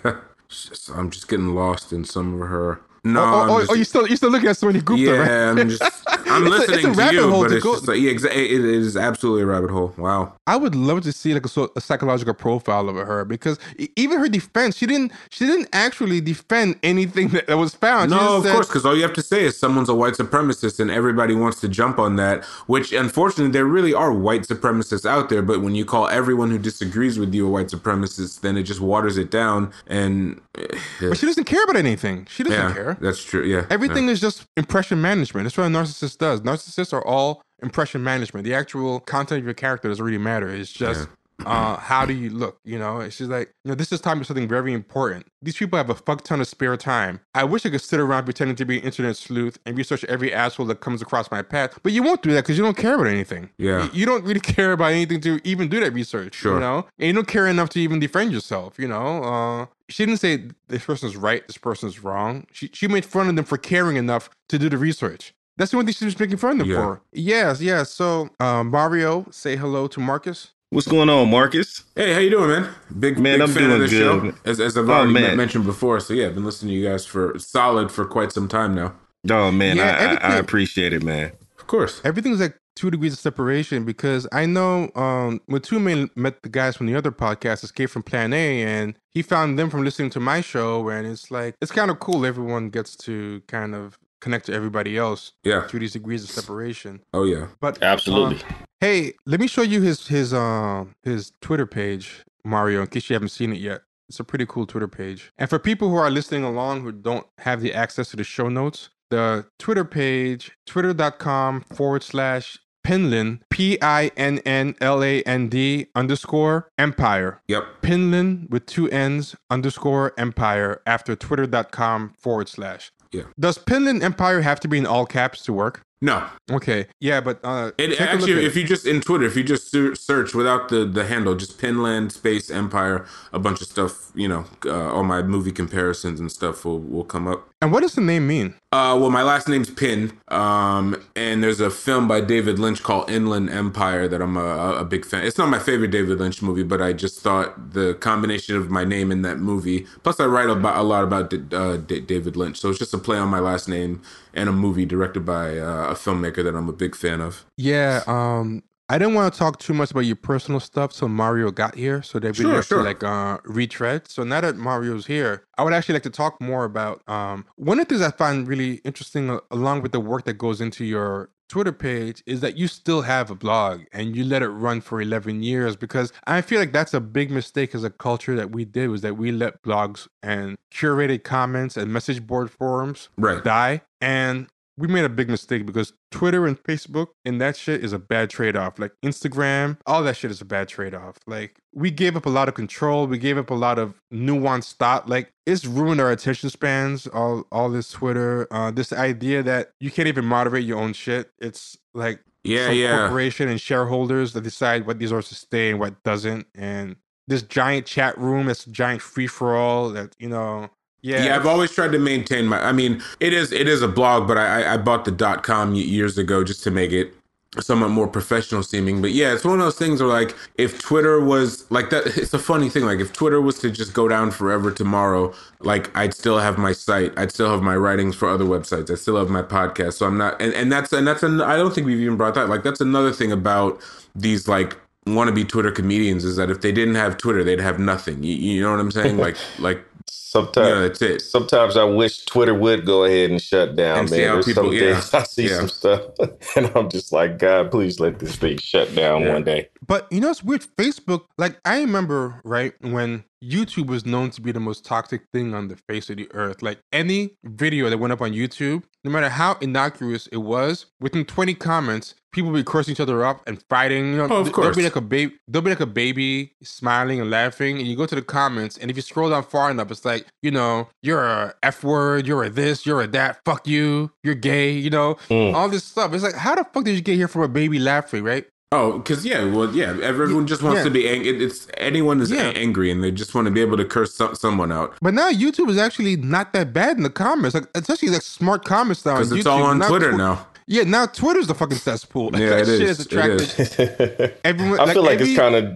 [0.48, 2.80] Just- I'm just getting lost in some of her.
[3.02, 5.02] No, oh, oh, I'm oh, just- oh, you still you still looking at Sonia Gupta,
[5.02, 5.60] yeah, right?
[5.60, 5.82] I'm just
[6.30, 7.88] I'm It's a- it's a listening to rabbit you, hole but to it's go- just
[7.88, 9.94] like yeah, exa- it is absolutely a rabbit hole.
[9.96, 10.34] Wow.
[10.46, 13.58] I would love to see like a, a psychological profile of her because
[13.96, 18.10] even her defense, she didn't she didn't actually defend anything that, that was found.
[18.10, 20.14] She No, of said- course, because all you have to say is someone's a white
[20.14, 22.44] supremacist, and everybody wants to jump on that.
[22.66, 25.42] Which, unfortunately, there really are white supremacists out there.
[25.42, 28.80] But when you call everyone who disagrees with you a white supremacist, then it just
[28.80, 29.72] waters it down.
[29.86, 30.66] And eh,
[31.00, 32.26] but she doesn't care about anything.
[32.30, 32.89] She doesn't yeah, care.
[33.00, 33.44] That's true.
[33.44, 35.44] Yeah, Everything is just impression management.
[35.44, 36.40] That's what a narcissist does.
[36.40, 38.44] Narcissists are all impression management.
[38.44, 40.48] The actual content of your character doesn't really matter.
[40.48, 41.08] It's just
[41.46, 42.58] uh, how do you look?
[42.64, 45.26] You know, it's just like, you know, this is time for something very important.
[45.42, 47.20] These people have a fuck ton of spare time.
[47.34, 50.32] I wish I could sit around pretending to be an internet sleuth and research every
[50.32, 52.94] asshole that comes across my path, but you won't do that because you don't care
[52.94, 53.50] about anything.
[53.58, 53.84] Yeah.
[53.84, 56.34] You, you don't really care about anything to even do that research.
[56.34, 56.54] Sure.
[56.54, 58.78] You know, and you don't care enough to even defend yourself.
[58.78, 62.46] You know, uh, she didn't say this person's right, this person's wrong.
[62.52, 65.34] She she made fun of them for caring enough to do the research.
[65.56, 66.76] That's the only thing she was making fun of them Yeah.
[66.82, 67.02] for.
[67.12, 67.90] Yes, yes.
[67.90, 70.52] So, uh, Mario, say hello to Marcus.
[70.72, 71.82] What's going on, Marcus?
[71.96, 72.72] Hey, how you doing, man?
[73.00, 74.34] Big Man, big I'm fan doing of the good.
[74.36, 75.36] show, as, as I've Oh, already man.
[75.36, 75.98] mentioned before.
[75.98, 78.94] So yeah, I've been listening to you guys for solid for quite some time now.
[79.28, 81.32] Oh man, Yeah, I, I, I appreciate it, man.
[81.58, 82.00] Of course.
[82.04, 86.48] Everything's like two degrees of separation because I know um, when Two Man met the
[86.48, 90.10] guys from the other podcast, Escape from Plan A, and he found them from listening
[90.10, 92.24] to my show, and it's like it's kind of cool.
[92.24, 95.66] Everyone gets to kind of connect to everybody else Yeah.
[95.66, 97.00] through these degrees of separation.
[97.12, 97.48] Oh yeah.
[97.60, 98.36] But Absolutely.
[98.36, 103.08] uh, hey, let me show you his his um his Twitter page, Mario, in case
[103.10, 103.82] you haven't seen it yet.
[104.08, 105.30] It's a pretty cool Twitter page.
[105.38, 108.48] And for people who are listening along who don't have the access to the show
[108.48, 115.48] notes, the Twitter page, twitter.com forward slash Pinnland, P I N N L A N
[115.48, 117.40] D underscore empire.
[117.46, 117.64] Yep.
[117.82, 122.90] Pinnland with two N's underscore empire after twitter.com forward slash.
[123.12, 123.24] Yeah.
[123.38, 125.82] Does Pinnland Empire have to be in all caps to work?
[126.02, 126.86] No, Okay.
[127.00, 129.44] Yeah, but uh It take a look actually, if you just in Twitter, if you
[129.44, 134.28] just search without the the handle, just Pinnland Space Empire, a bunch of stuff, you
[134.28, 137.48] know, uh, all my movie comparisons and stuff will will come up.
[137.62, 138.54] And what does the name mean?
[138.72, 143.10] Uh, well, my last name's Pinn, um, and there's a film by David Lynch called
[143.10, 145.26] Inland Empire that I'm a, a big fan.
[145.26, 148.84] It's not my favorite David Lynch movie, but I just thought the combination of my
[148.84, 149.86] name in that movie.
[150.04, 153.18] Plus, I write about a lot about uh, David Lynch, so it's just a play
[153.18, 154.00] on my last name
[154.34, 157.44] and a movie directed by uh, a filmmaker that I'm a big fan of.
[157.56, 161.52] Yeah, um I didn't want to talk too much about your personal stuff till Mario
[161.52, 162.78] got here, so that we Sure, have sure.
[162.78, 164.08] to like uh retread.
[164.08, 167.78] So now that Mario's here, I would actually like to talk more about um one
[167.78, 171.30] of the things I find really interesting along with the work that goes into your
[171.48, 175.00] Twitter page is that you still have a blog and you let it run for
[175.00, 178.64] 11 years because I feel like that's a big mistake as a culture that we
[178.64, 183.42] did was that we let blogs and curated comments and message board forums Right.
[183.42, 183.82] die.
[184.00, 184.48] And
[184.80, 188.30] we made a big mistake because Twitter and Facebook and that shit is a bad
[188.30, 188.78] trade off.
[188.78, 191.16] Like Instagram, all that shit is a bad trade off.
[191.26, 193.06] Like we gave up a lot of control.
[193.06, 195.08] We gave up a lot of nuanced thought.
[195.08, 197.06] Like it's ruined our attention spans.
[197.08, 201.30] All all this Twitter, uh, this idea that you can't even moderate your own shit.
[201.38, 202.96] It's like Yeah, yeah.
[203.00, 206.46] corporation and shareholders that decide what these are to stay and what doesn't.
[206.54, 206.96] And
[207.28, 209.90] this giant chat room, this giant free for all.
[209.90, 210.70] That you know,
[211.02, 212.60] yeah, Yeah, I've always tried to maintain my.
[212.62, 215.42] I mean, it is it is a blog, but I I- I bought the dot
[215.42, 217.14] com years ago just to make it
[217.60, 219.02] somewhat more professional seeming.
[219.02, 222.34] But yeah, it's one of those things where like if Twitter was like that, it's
[222.34, 222.84] a funny thing.
[222.84, 226.72] Like if Twitter was to just go down forever tomorrow, like I'd still have my
[226.72, 229.94] site, I'd still have my writings for other websites, I still have my podcast.
[229.94, 231.40] So I'm not, and and that's and that's an.
[231.40, 232.48] I don't think we've even brought that.
[232.48, 233.80] Like that's another thing about
[234.14, 234.76] these like
[235.06, 238.22] wannabe Twitter comedians is that if they didn't have Twitter, they'd have nothing.
[238.22, 239.16] You, you know what I'm saying?
[239.26, 241.22] Like like Sometimes, yeah, that's it.
[241.22, 243.98] sometimes I wish Twitter would go ahead and shut down.
[243.98, 245.56] And man, see how There's people- some yeah, days I see yeah.
[245.56, 246.02] some stuff,
[246.56, 249.32] and I'm just like, God, please let this thing shut down Yeah.
[249.32, 249.68] one day.
[249.86, 250.62] But you know, it's weird.
[250.76, 255.54] Facebook, like I remember, right when YouTube was known to be the most toxic thing
[255.54, 256.62] on the face of the earth.
[256.62, 261.24] Like any video that went up on YouTube, no matter how innocuous it was, within
[261.24, 264.12] 20 comments, people would be cursing each other up and fighting.
[264.12, 264.64] You know, Oh, of course.
[264.64, 267.96] There'll be like a baby, there'll be like a baby smiling and laughing, and you
[267.96, 270.88] go to the comments, and if you scroll down far enough, it's like, you know,
[271.02, 274.90] you're a f word, you're a this, you're a that, fuck you, you're gay, you
[274.90, 275.54] know, Mm.
[275.54, 276.12] all this stuff.
[276.12, 278.46] It's like, how the fuck did you get here from a baby laughing, right?
[278.72, 280.84] Oh, because yeah, well, yeah, everyone just wants Yeah.
[280.84, 281.44] to be angry.
[281.44, 282.52] It's anyone is Yeah.
[282.54, 285.28] angry, and they just want to be able to curse some, someone out But now
[285.28, 287.54] YouTube is actually not that bad in the comments.
[287.54, 289.14] Like especially like smart comments now.
[289.14, 290.46] because it's all on Now Twitter Twi- now.
[290.68, 292.30] Yeah, now Twitter's the fucking cesspool.
[292.32, 292.98] Like, Yeah, that it shit is.
[292.98, 294.78] has It attracted everyone.
[294.78, 295.74] I feel like every- it's kind of.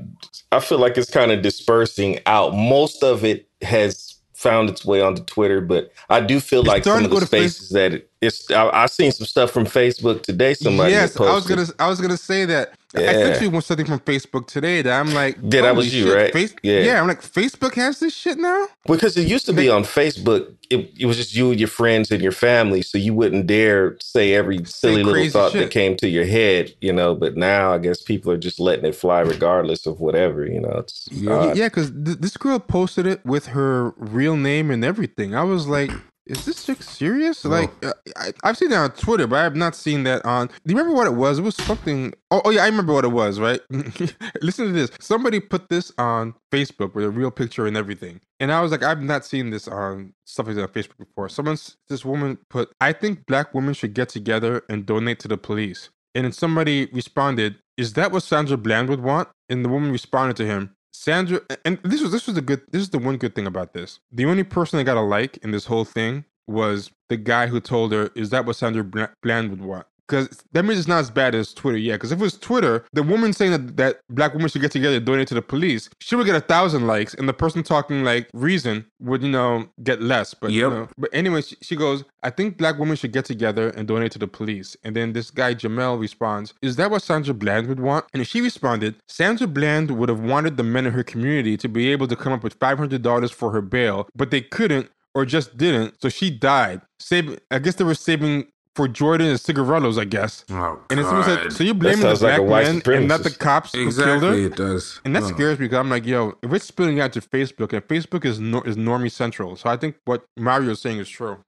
[0.52, 2.54] I feel like it's kind of dispersing out.
[2.54, 6.84] Most of it has found its way onto Twitter, but I do feel It's like
[6.84, 8.48] some of the go Face- spaces that it, it's.
[8.52, 10.54] I, I seen some stuff from Facebook today.
[10.54, 12.74] Somebody yes, had I was gonna I was gonna say that.
[12.96, 13.12] I Yeah.
[13.34, 16.32] sent you something from Facebook today that I'm like, Yeah, that was you, shit, right?
[16.32, 16.80] Face- Yeah.
[16.80, 18.66] yeah, I'm like, Facebook has this shit now.
[18.86, 22.10] Because it used to be on Facebook, it, it was just you and your friends
[22.10, 25.60] and your family, so you wouldn't dare say every silly little thought shit.
[25.62, 27.14] that came to your head, you know.
[27.14, 30.76] But now I guess people are just letting it fly regardless of whatever, you know.
[30.78, 31.32] It's Yeah.
[31.32, 31.56] odd.
[31.56, 35.34] yeah, because th- this girl posted it with her real name and everything.
[35.34, 35.90] I was like,
[36.26, 37.44] is this chick serious?
[37.44, 40.46] Like, uh, I, I've seen that on Twitter, but I have not seen that on.
[40.46, 41.38] Do you remember what it was?
[41.38, 42.14] It was something.
[42.30, 43.38] Oh, oh yeah, I remember what it was.
[43.38, 43.60] Right?
[44.42, 44.90] Listen to this.
[45.00, 48.82] Somebody put this on Facebook with a real picture and everything, and I was like,
[48.82, 51.28] I've not seen this on stuff like that on Facebook before.
[51.28, 55.36] Someone's this woman put, I think black women should get together and donate to the
[55.36, 55.90] police.
[56.14, 60.36] And then somebody responded, "Is that what Sandra Bland would want?" And the woman responded
[60.38, 62.62] to him, "Sandra." And this was this was the good.
[62.70, 64.00] This is the one good thing about this.
[64.12, 67.60] The only person that got a like in this whole thing was the guy who
[67.60, 70.98] told her, "Is that what Sandra Bla- Bland would want?" Because that means it's not
[71.00, 71.94] as bad as Twitter, yeah.
[71.94, 74.96] Because if it was Twitter, the woman saying that, that black women should get together
[74.96, 78.04] and donate to the police, she would get a thousand likes, and the person talking
[78.04, 80.34] like reason would, you know, get less.
[80.34, 83.68] But you know, but anyway, she, she goes, I think black women should get together
[83.70, 84.76] and donate to the police.
[84.82, 88.06] And then this guy, Jamel, responds, Is that what Sandra Bland would want?
[88.12, 91.90] And she responded, Sandra Bland would have wanted the men in her community to be
[91.90, 95.94] able to come up with $500 for her bail, but they couldn't or just didn't.
[96.02, 96.80] So she died.
[96.98, 100.44] Save, I guess they were saving for Jordan and cigarillos, I guess.
[100.50, 101.52] Oh, And it's almost like, God.
[101.52, 103.38] so you're blaming the black white men and not the supremacist.
[103.38, 104.46] cops who killed exactly her?
[104.48, 105.00] it does.
[105.04, 105.28] And that Oh.
[105.28, 108.40] scares me because I'm like, yo, if it's spilling out to Facebook, and Facebook is
[108.40, 111.38] nor- is normie central, so I think what Mario is saying is true.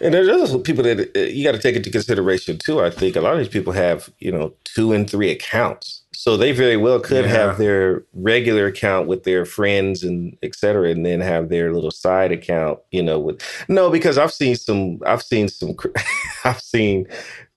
[0.00, 2.80] And there's also people that uh, you got to take into consideration too.
[2.80, 6.02] I think a lot of these people have, you know, two and three accounts.
[6.24, 7.32] So they very well could Yeah.
[7.32, 11.90] have their regular account with their friends and et cetera, and then have their little
[11.90, 15.76] side account, you know, with no, because I've seen some, I've seen some,
[16.46, 17.06] I've seen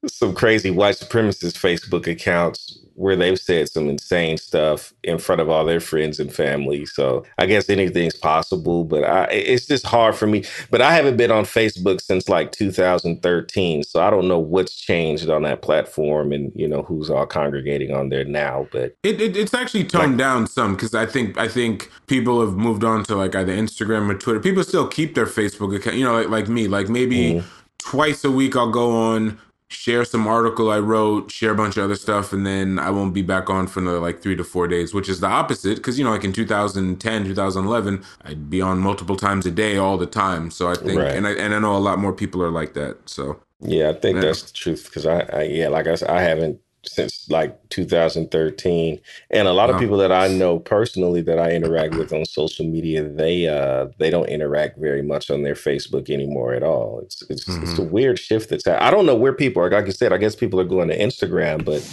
[0.09, 5.49] some crazy white supremacist Facebook accounts where they've said some insane stuff in front of
[5.49, 6.85] all their friends and family.
[6.85, 10.43] So I guess anything's possible, but I, it's just hard for me.
[10.71, 15.29] But I haven't been on Facebook since like 2013, so I don't know what's changed
[15.29, 18.67] on that platform and you know who's all congregating on there now.
[18.71, 22.55] But It, it it's actually toned down some because I think I think people have
[22.55, 24.39] moved on to like either Instagram or Twitter.
[24.41, 25.97] People still keep their Facebook account.
[25.97, 26.67] You know, like like me.
[26.67, 27.47] Like maybe Mm-hmm.
[27.79, 29.39] twice a week I'll go on,
[29.69, 33.13] share some article I wrote, share a bunch of other stuff, and then I won't
[33.13, 35.75] be back on for another like three to four days, which is the opposite.
[35.77, 39.97] Because you know, like in 2010, 2011, I'd be on multiple times a day all
[39.97, 40.51] the time.
[40.51, 41.15] So I think, Right.
[41.15, 42.97] and I and I know a lot more people are like that.
[43.09, 44.21] So yeah, I think Yeah.
[44.21, 48.99] that's the truth because I, I yeah, like I said, I haven't since like 2013
[49.31, 52.65] and a lot of people that i know personally that i interact with on social
[52.65, 56.99] media they uh they don't interact very much on their facebook anymore at all.
[57.03, 59.91] It's it's, it's a weird shift that's i don't know where people are like you
[59.91, 61.83] said i guess people are going to instagram but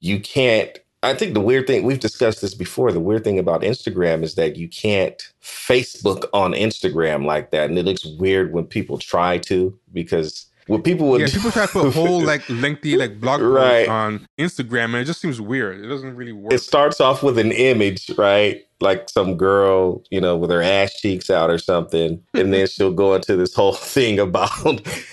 [0.00, 2.92] you can't I think the weird thing we've discussed this before.
[2.92, 7.78] The weird thing about Instagram is that you can't Facebook on Instagram like that, and
[7.78, 11.72] it looks weird when people try to because what people would Yeah, people try to
[11.72, 13.88] put whole like lengthy like blog posts Right.
[13.88, 15.84] on Instagram, and it just seems weird.
[15.84, 16.52] It doesn't really work.
[16.52, 18.62] it starts off with an image, right?
[18.80, 22.20] Like some girl, you know, with her ass cheeks out or something.
[22.34, 24.50] And then she'll go into this whole thing about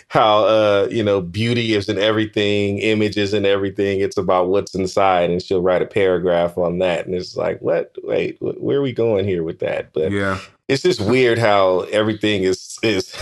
[0.07, 3.99] how, uh, you know, beauty is in everything, images and everything.
[3.99, 5.29] It's about what's inside.
[5.29, 7.05] And she'll write a paragraph on that.
[7.05, 7.95] And it's like, what?
[8.03, 9.93] Wait, wh- where are we going here with that?
[9.93, 13.13] But yeah, it's just weird how everything is is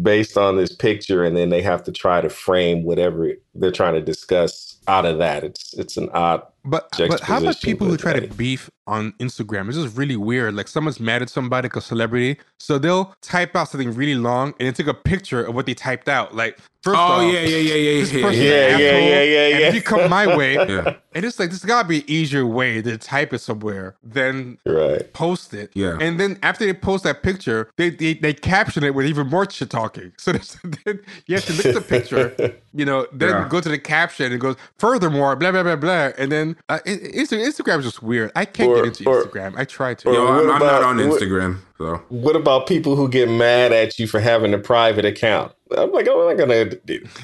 [0.00, 3.30] based on this picture and then they have to try to frame whatever
[3.60, 5.44] they're trying to discuss out of that.
[5.44, 9.68] It's it's an odd But but how about people who try to beef on Instagram?
[9.68, 10.54] It's just really weird.
[10.54, 14.54] Like someone's mad at somebody, like a celebrity, so they'll type out something really long
[14.58, 16.34] and then take a picture of what they typed out.
[16.34, 18.30] Like first Oh off, yeah, yeah, yeah, yeah, this yeah, yeah.
[18.30, 19.68] Yeah, yeah, yeah, yeah, yeah.
[19.68, 20.96] if you come my way, Yeah.
[21.14, 25.12] and it's like there's gotta be an easier way to type it somewhere than right.
[25.12, 25.70] post it.
[25.74, 25.98] Yeah.
[26.00, 29.48] And then after they post that picture, they they, they caption it with even more
[29.50, 30.12] shit talking.
[30.26, 32.34] So then you have to look at the picture,
[32.74, 33.45] you know, then Yeah.
[33.48, 36.10] Go to the caption and it goes, furthermore, blah, blah, blah, blah.
[36.18, 38.30] And then uh, it, it's, Instagram's just weird.
[38.36, 39.54] I can't Or- get into or- Instagram.
[39.58, 40.08] I try to.
[40.08, 43.08] or- Yo, I'm, What I'm about- not on what- Instagram, so What about people who
[43.08, 45.52] get mad at you for having a private account?
[45.76, 46.70] I'm like, I'm not gonna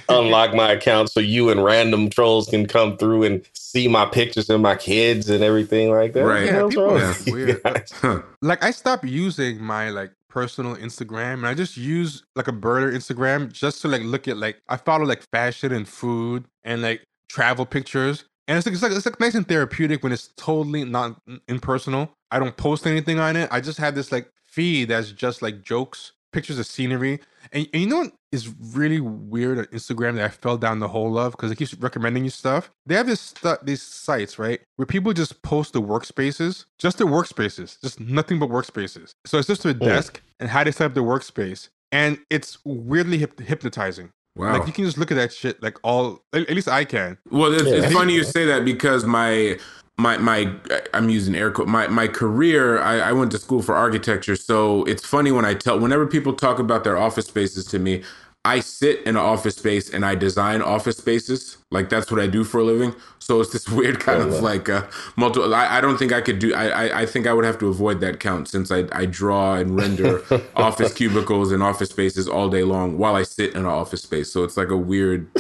[0.09, 4.51] unlock my account so you and random trolls can come through and see my pictures
[4.51, 6.25] of my kids and everything like that.
[6.25, 6.47] Right.
[6.47, 7.63] Yeah, people wrong are weird.
[7.63, 7.93] guys?
[8.01, 8.23] huh.
[8.41, 12.91] like I stopped using my like personal Instagram and I just use like a burner
[12.91, 17.03] Instagram just to like look at like I follow like fashion and food and like
[17.29, 18.25] travel pictures.
[18.49, 22.15] And it's like, it's like it's like nice and therapeutic when it's totally not impersonal.
[22.31, 23.51] I don't post anything on it.
[23.53, 27.21] I just have this like feed that's just like jokes, pictures of scenery.
[27.53, 30.89] And, and you know what is really weird on Instagram that I fell down the
[30.89, 32.71] hole of because it keeps recommending you stuff.
[32.87, 37.05] They have this stu- these sites right where people just post the workspaces, just the
[37.05, 39.15] workspaces, just nothing but workspaces.
[39.27, 39.87] So it's just their oh.
[39.87, 44.11] desk and how they set up their workspace, and it's weirdly hyp- hypnotizing.
[44.35, 44.59] Wow.
[44.59, 46.23] Like you can just look at that shit like all.
[46.33, 47.19] At at least I can.
[47.31, 47.85] Well, it's, Yeah.
[47.85, 49.59] it's funny you say that because my
[49.99, 50.53] my my
[50.95, 52.81] I'm using air quote my my career.
[52.81, 56.33] I, I went to school for architecture, so it's funny when I tell whenever people
[56.33, 58.03] talk about their office spaces to me.
[58.45, 61.59] I sit in an office space and I design office spaces.
[61.71, 62.95] Like that's what I do for a living.
[63.21, 64.41] So it's this weird kind Oh, of wow.
[64.41, 64.87] like uh,
[65.17, 65.55] multiple.
[65.55, 66.55] I, I don't think I could do.
[66.55, 69.55] I, I I think I would have to avoid that count since I I draw
[69.57, 70.25] and render
[70.57, 74.33] office cubicles and office spaces all day long while I sit in an office space.
[74.33, 75.31] So it's like a weird.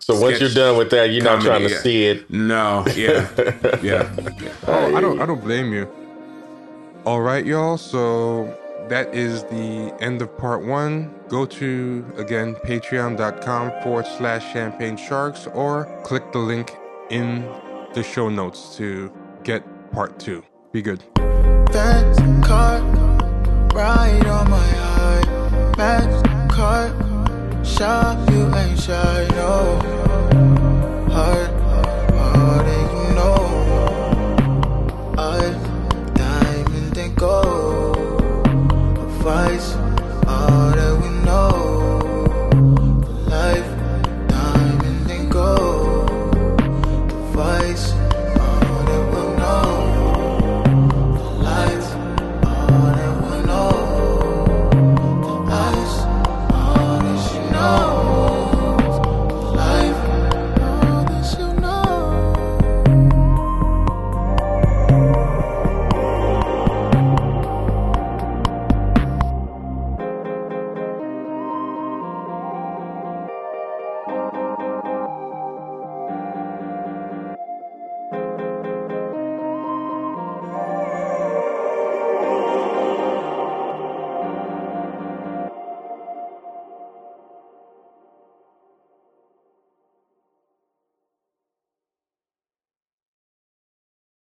[0.00, 1.78] So once you're done with that, you're not trying to yeah.
[1.82, 2.30] see it.
[2.30, 3.28] No, yeah,
[3.82, 4.10] yeah.
[4.66, 5.20] Oh, I don't.
[5.20, 5.90] I don't blame you.
[7.04, 7.78] All right, y'all.
[7.78, 8.56] So
[8.88, 11.14] that is the end of part one.
[11.28, 16.76] Go to again patreon.com forward slash champagne sharks or click the link
[17.10, 17.42] in
[17.94, 19.12] the show notes to
[19.42, 19.62] get
[19.92, 20.42] part two.
[20.72, 21.02] Be good.
[22.42, 22.80] Car,
[23.74, 24.76] ride on my.
[25.76, 26.88] Benz car,
[27.62, 29.78] shop you ain't shy, no.
[31.10, 31.65] Heart
[39.46, 39.85] eyes